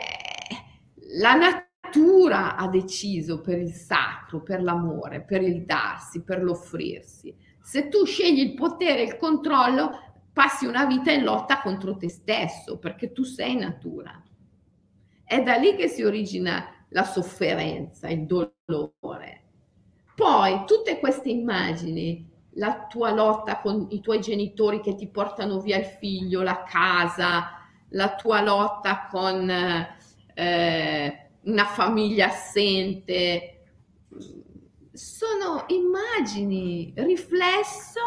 la 1.18 1.34
natura 1.34 2.54
ha 2.54 2.68
deciso 2.68 3.40
per 3.40 3.58
il 3.58 3.72
sacro, 3.72 4.40
per 4.40 4.62
l'amore, 4.62 5.20
per 5.20 5.42
il 5.42 5.64
darsi, 5.64 6.22
per 6.22 6.44
l'offrirsi. 6.44 7.34
Se 7.60 7.88
tu 7.88 8.06
scegli 8.06 8.38
il 8.38 8.54
potere 8.54 9.00
e 9.00 9.06
il 9.06 9.16
controllo, 9.16 9.90
passi 10.32 10.64
una 10.64 10.86
vita 10.86 11.10
in 11.10 11.24
lotta 11.24 11.60
contro 11.60 11.96
te 11.96 12.08
stesso, 12.08 12.78
perché 12.78 13.10
tu 13.10 13.24
sei 13.24 13.56
natura. 13.56 14.22
È 15.24 15.42
da 15.42 15.56
lì 15.56 15.74
che 15.74 15.88
si 15.88 16.04
origina 16.04 16.86
la 16.90 17.02
sofferenza, 17.02 18.06
il 18.10 18.26
dolore. 18.26 19.42
Poi 20.14 20.62
tutte 20.66 21.00
queste 21.00 21.30
immagini, 21.30 22.34
la 22.56 22.86
tua 22.88 23.10
lotta 23.10 23.60
con 23.60 23.86
i 23.90 24.00
tuoi 24.00 24.20
genitori 24.20 24.80
che 24.80 24.94
ti 24.94 25.08
portano 25.08 25.60
via 25.60 25.78
il 25.78 25.84
figlio, 25.84 26.42
la 26.42 26.62
casa, 26.64 27.50
la 27.90 28.14
tua 28.14 28.40
lotta 28.42 29.06
con 29.10 29.48
eh, 30.34 31.28
una 31.42 31.64
famiglia 31.64 32.26
assente, 32.26 33.64
sono 34.92 35.64
immagini, 35.68 36.92
riflesso 36.96 38.00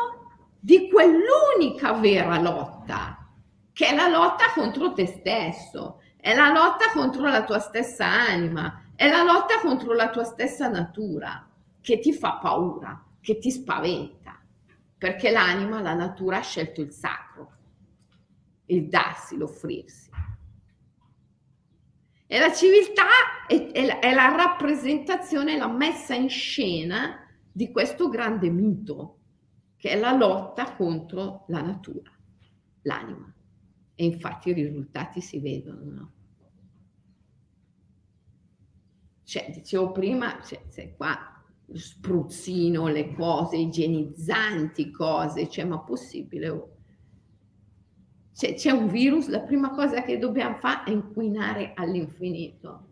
di 0.60 0.90
quell'unica 0.90 1.94
vera 1.94 2.40
lotta, 2.40 3.30
che 3.72 3.88
è 3.88 3.96
la 3.96 4.08
lotta 4.08 4.52
contro 4.54 4.94
te 4.94 5.06
stesso 5.06 6.00
è 6.22 6.36
la 6.36 6.52
lotta 6.52 6.92
contro 6.92 7.30
la 7.30 7.44
tua 7.44 7.60
stessa 7.60 8.06
anima, 8.06 8.84
è 8.96 9.08
la 9.08 9.24
lotta 9.24 9.60
contro 9.62 9.94
la 9.94 10.10
tua 10.10 10.26
stessa 10.26 10.68
natura 10.68 11.48
che 11.80 12.00
ti 12.00 12.12
fa 12.12 12.34
paura, 12.34 13.02
che 13.22 13.38
ti 13.40 13.50
spaventa, 13.50 14.38
perché 15.00 15.32
l'anima, 15.32 15.82
la 15.82 15.96
natura 15.96 16.38
ha 16.38 16.44
scelto 16.44 16.82
il 16.82 16.92
sacro, 16.92 17.52
il 18.68 18.88
darsi, 18.88 19.36
l'offrirsi. 19.36 20.12
E 22.28 22.38
la 22.38 22.54
civiltà 22.54 23.48
è, 23.48 23.72
è, 23.72 23.86
la, 23.88 23.98
è 23.98 24.14
la 24.14 24.36
rappresentazione, 24.36 25.58
la 25.58 25.68
messa 25.68 26.14
in 26.14 26.30
scena 26.30 27.28
di 27.52 27.72
questo 27.72 28.10
grande 28.10 28.52
mito, 28.52 29.18
che 29.78 29.90
è 29.90 29.98
la 29.98 30.12
lotta 30.12 30.76
contro 30.76 31.46
la 31.48 31.62
natura, 31.62 32.12
l'anima 32.84 33.34
e 34.02 34.06
infatti 34.06 34.50
i 34.50 34.54
risultati 34.54 35.20
si 35.20 35.40
vedono. 35.40 35.84
No? 35.84 36.12
Cioè, 39.26 39.52
dicevo 39.52 39.92
prima, 39.92 40.42
cioè, 40.42 40.66
c'è 40.70 40.96
qua 40.96 41.39
spruzzino, 41.74 42.88
le 42.88 43.14
cose 43.14 43.58
igienizzanti, 43.58 44.92
cose, 44.92 45.50
cioè, 45.50 45.66
ma 45.66 45.80
possibile? 45.80 46.50
Oh. 46.50 46.70
Cioè, 48.34 48.54
c'è 48.54 48.72
un 48.72 48.88
virus, 48.88 49.28
la 49.28 49.42
prima 49.42 49.72
cosa 49.72 50.02
che 50.04 50.18
dobbiamo 50.18 50.56
fare 50.56 50.86
è 50.86 50.94
inquinare 50.94 51.74
all'infinito. 51.76 52.88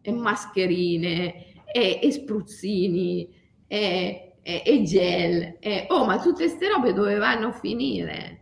E 0.00 0.12
mascherine, 0.12 1.64
e, 1.64 2.00
e 2.02 2.12
spruzzini, 2.12 3.28
e, 3.66 4.36
e, 4.42 4.62
e 4.64 4.82
gel. 4.82 5.56
E, 5.58 5.86
oh, 5.90 6.04
ma 6.04 6.20
tutte 6.20 6.44
queste 6.44 6.68
robe 6.68 6.92
dove 6.92 7.16
vanno 7.16 7.48
a 7.48 7.52
finire? 7.52 8.40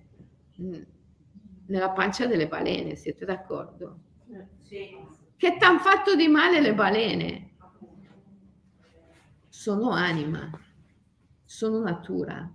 Nella 1.66 1.90
pancia 1.90 2.26
delle 2.26 2.48
balene, 2.48 2.96
siete 2.96 3.24
d'accordo? 3.24 4.00
Sì. 4.58 4.96
Che 5.36 5.56
t'han 5.58 5.78
fatto 5.78 6.14
di 6.14 6.28
male 6.28 6.60
le 6.60 6.74
balene? 6.74 7.49
Sono 9.60 9.90
anima, 9.90 10.50
sono 11.44 11.80
natura. 11.80 12.50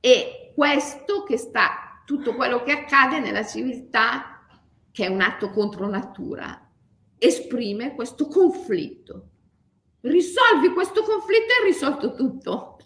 E 0.00 0.52
questo 0.52 1.22
che 1.22 1.36
sta, 1.36 2.02
tutto 2.04 2.34
quello 2.34 2.64
che 2.64 2.72
accade 2.72 3.20
nella 3.20 3.46
civiltà, 3.46 4.44
che 4.90 5.06
è 5.06 5.08
un 5.08 5.20
atto 5.20 5.50
contro 5.50 5.88
natura, 5.88 6.60
esprime 7.16 7.94
questo 7.94 8.26
conflitto. 8.26 9.28
Risolvi 10.00 10.70
questo 10.74 11.04
conflitto 11.04 11.44
e 11.44 11.62
hai 11.62 11.72
risolto 11.72 12.14
tutto. 12.14 12.78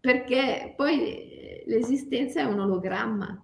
Perché 0.00 0.74
poi 0.76 1.62
l'esistenza 1.66 2.40
è 2.40 2.44
un 2.46 2.58
ologramma 2.58 3.40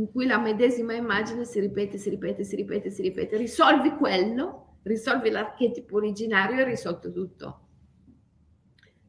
in 0.00 0.10
cui 0.10 0.26
la 0.26 0.38
medesima 0.38 0.94
immagine 0.94 1.44
si 1.44 1.60
ripete, 1.60 1.98
si 1.98 2.08
ripete, 2.08 2.42
si 2.42 2.56
ripete, 2.56 2.90
si 2.90 3.02
ripete. 3.02 3.36
Risolvi 3.36 3.90
quello, 3.90 4.78
risolvi 4.84 5.28
l'archetipo 5.30 5.96
originario 5.96 6.60
e 6.60 6.64
risolto 6.64 7.12
tutto. 7.12 7.60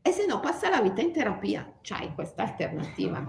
E 0.02 0.12
se 0.12 0.26
no 0.26 0.42
passa 0.42 0.70
la 0.70 0.82
vita 0.82 1.02
in 1.02 1.14
terapia, 1.14 1.78
c'hai 1.82 2.14
questa 2.14 2.44
alternativa. 2.44 3.26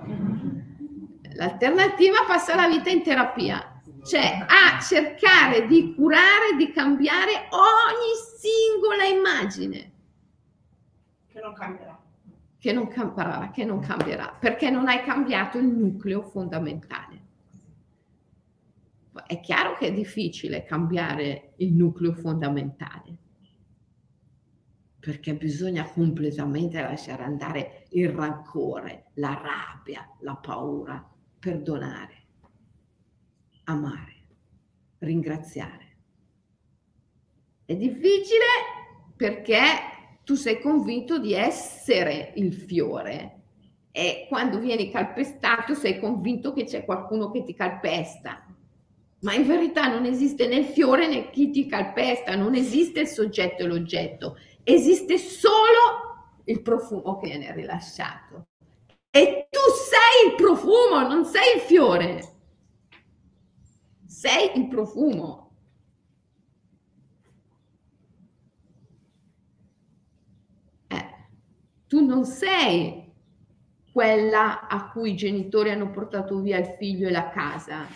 L'alternativa 1.34 2.24
passa 2.26 2.56
la 2.56 2.66
vita 2.66 2.90
in 2.90 3.02
terapia, 3.02 3.80
cioè 4.02 4.44
a 4.46 4.80
cercare 4.80 5.66
di 5.68 5.94
curare, 5.94 6.56
di 6.56 6.72
cambiare 6.72 7.48
ogni 7.50 8.14
singola 8.38 9.04
immagine. 9.04 9.92
Che 11.28 11.40
non 11.40 11.54
cambierà 11.54 12.00
che 12.62 12.72
non 12.72 12.86
cambierà, 12.86 13.50
che 13.50 13.64
non 13.64 13.80
cambierà, 13.80 14.36
perché 14.38 14.70
non 14.70 14.86
hai 14.86 15.02
cambiato 15.02 15.58
il 15.58 15.64
nucleo 15.64 16.22
fondamentale. 16.22 17.30
È 19.26 19.40
chiaro 19.40 19.76
che 19.76 19.88
è 19.88 19.92
difficile 19.92 20.64
cambiare 20.64 21.54
il 21.56 21.72
nucleo 21.72 22.14
fondamentale, 22.14 23.16
perché 24.98 25.34
bisogna 25.34 25.84
completamente 25.84 26.80
lasciare 26.80 27.24
andare 27.24 27.86
il 27.90 28.08
rancore, 28.10 29.06
la 29.14 29.34
rabbia, 29.34 30.08
la 30.20 30.36
paura, 30.36 31.08
perdonare, 31.38 32.26
amare, 33.64 34.26
ringraziare. 34.98 35.96
È 37.64 37.74
difficile 37.74 38.44
perché 39.16 39.58
tu 40.24 40.34
sei 40.34 40.60
convinto 40.60 41.18
di 41.18 41.32
essere 41.32 42.32
il 42.36 42.52
fiore 42.52 43.40
e 43.90 44.26
quando 44.28 44.58
vieni 44.58 44.90
calpestato 44.90 45.74
sei 45.74 45.98
convinto 45.98 46.52
che 46.52 46.64
c'è 46.64 46.84
qualcuno 46.84 47.30
che 47.30 47.44
ti 47.44 47.54
calpesta. 47.54 48.46
Ma 49.22 49.34
in 49.34 49.46
verità 49.46 49.86
non 49.86 50.04
esiste 50.04 50.48
né 50.48 50.56
il 50.56 50.64
fiore 50.64 51.06
né 51.06 51.30
chi 51.30 51.50
ti 51.50 51.66
calpesta, 51.66 52.34
non 52.34 52.54
esiste 52.54 53.00
il 53.00 53.06
soggetto 53.06 53.62
e 53.62 53.66
l'oggetto, 53.66 54.36
esiste 54.64 55.16
solo 55.16 56.40
il 56.44 56.60
profumo 56.60 57.18
che 57.18 57.28
viene 57.28 57.52
rilasciato, 57.52 58.46
E 59.14 59.46
tu 59.50 59.60
sei 59.74 60.30
il 60.30 60.34
profumo, 60.36 61.06
non 61.06 61.24
sei 61.24 61.56
il 61.56 61.60
fiore. 61.60 62.30
Sei 64.06 64.58
il 64.58 64.68
profumo. 64.68 65.50
Eh, 70.88 71.06
tu 71.86 72.04
non 72.04 72.24
sei 72.24 73.12
quella 73.92 74.66
a 74.66 74.90
cui 74.90 75.10
i 75.12 75.16
genitori 75.16 75.70
hanno 75.70 75.90
portato 75.90 76.40
via 76.40 76.58
il 76.58 76.74
figlio 76.78 77.08
e 77.08 77.10
la 77.10 77.28
casa. 77.28 77.86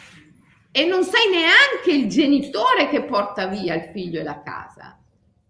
E 0.77 0.85
non 0.85 1.05
sei 1.05 1.31
neanche 1.31 1.91
il 1.91 2.07
genitore 2.07 2.91
che 2.91 3.03
porta 3.05 3.47
via 3.47 3.73
il 3.73 3.93
figlio 3.93 4.21
e 4.21 4.23
la 4.23 4.43
casa. 4.43 5.03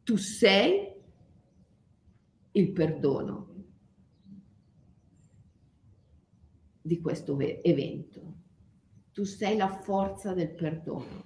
Tu 0.04 0.16
sei 0.16 0.88
il 2.52 2.70
perdono 2.70 3.54
di 6.80 7.00
questo 7.00 7.36
evento. 7.40 8.34
Tu 9.10 9.24
sei 9.24 9.56
la 9.56 9.66
forza 9.66 10.32
del 10.32 10.54
perdono. 10.54 11.24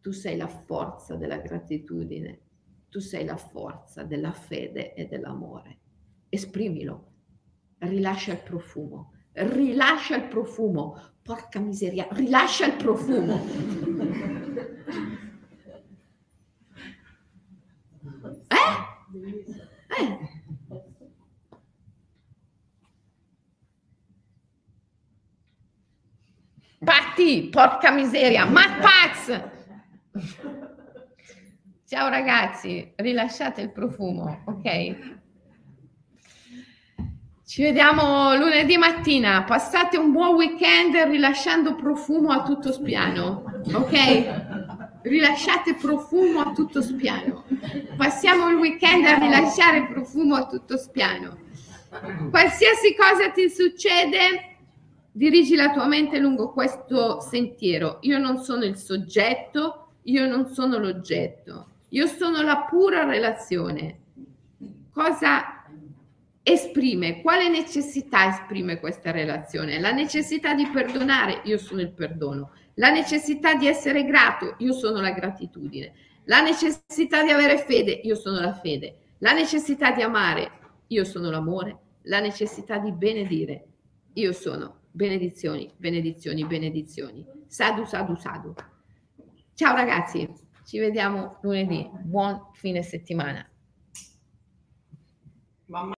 Tu 0.00 0.12
sei 0.12 0.36
la 0.36 0.46
forza 0.46 1.16
della 1.16 1.38
gratitudine. 1.38 2.42
Tu 2.88 3.00
sei 3.00 3.24
la 3.24 3.36
forza 3.36 4.04
della 4.04 4.30
fede 4.30 4.94
e 4.94 5.06
dell'amore. 5.08 5.80
Esprimilo 6.28 7.14
rilascia 7.78 8.30
il 8.30 8.42
profumo, 8.42 9.14
rilascia 9.46 10.16
il 10.16 10.24
profumo, 10.24 11.00
porca 11.22 11.58
miseria, 11.60 12.06
rilascia 12.10 12.66
il 12.66 12.76
profumo. 12.76 13.44
Eh? 18.48 18.76
Eh? 19.98 20.18
Patti, 26.84 27.48
porca 27.50 27.90
miseria, 27.90 28.44
Matt 28.44 28.80
Paz! 28.80 29.42
Ciao 31.84 32.08
ragazzi, 32.08 32.92
rilasciate 32.96 33.62
il 33.62 33.72
profumo, 33.72 34.42
ok? 34.46 35.17
Ci 37.48 37.62
vediamo 37.62 38.36
lunedì 38.36 38.76
mattina. 38.76 39.42
Passate 39.44 39.96
un 39.96 40.12
buon 40.12 40.34
weekend 40.34 40.94
rilasciando 40.94 41.76
profumo 41.76 42.30
a 42.30 42.42
tutto 42.42 42.72
spiano. 42.72 43.42
Ok? 43.72 45.00
Rilasciate 45.00 45.74
profumo 45.76 46.40
a 46.40 46.52
tutto 46.52 46.82
spiano. 46.82 47.46
Passiamo 47.96 48.50
il 48.50 48.56
weekend 48.56 49.06
a 49.06 49.16
rilasciare 49.16 49.86
profumo 49.86 50.34
a 50.34 50.46
tutto 50.46 50.76
spiano. 50.76 51.38
Qualsiasi 52.28 52.94
cosa 52.94 53.30
ti 53.30 53.48
succede, 53.48 54.56
dirigi 55.10 55.54
la 55.54 55.70
tua 55.70 55.86
mente 55.86 56.18
lungo 56.18 56.52
questo 56.52 57.20
sentiero. 57.20 57.96
Io 58.02 58.18
non 58.18 58.42
sono 58.42 58.64
il 58.64 58.76
soggetto, 58.76 59.92
io 60.02 60.26
non 60.26 60.48
sono 60.48 60.76
l'oggetto. 60.76 61.68
Io 61.88 62.06
sono 62.08 62.42
la 62.42 62.66
pura 62.68 63.04
relazione. 63.04 64.00
Cosa 64.92 65.57
esprime, 66.52 67.20
quale 67.20 67.48
necessità 67.48 68.28
esprime 68.28 68.80
questa 68.80 69.10
relazione? 69.10 69.78
La 69.78 69.92
necessità 69.92 70.54
di 70.54 70.66
perdonare, 70.66 71.42
io 71.44 71.58
sono 71.58 71.80
il 71.80 71.92
perdono. 71.92 72.52
La 72.74 72.90
necessità 72.90 73.54
di 73.54 73.66
essere 73.66 74.04
grato, 74.04 74.54
io 74.58 74.72
sono 74.72 75.00
la 75.00 75.10
gratitudine. 75.10 75.92
La 76.24 76.40
necessità 76.40 77.22
di 77.22 77.30
avere 77.30 77.58
fede, 77.58 77.92
io 77.92 78.14
sono 78.14 78.40
la 78.40 78.54
fede. 78.54 78.98
La 79.18 79.32
necessità 79.32 79.92
di 79.92 80.02
amare, 80.02 80.50
io 80.88 81.04
sono 81.04 81.30
l'amore. 81.30 81.78
La 82.02 82.20
necessità 82.20 82.78
di 82.78 82.92
benedire, 82.92 83.66
io 84.14 84.32
sono 84.32 84.82
benedizioni, 84.90 85.70
benedizioni, 85.76 86.44
benedizioni. 86.44 87.26
Sadu, 87.46 87.84
sadu, 87.84 88.16
sadu. 88.16 88.54
Ciao 89.54 89.74
ragazzi, 89.74 90.28
ci 90.64 90.78
vediamo 90.78 91.38
lunedì. 91.42 91.88
Buon 92.02 92.50
fine 92.52 92.82
settimana. 92.82 93.46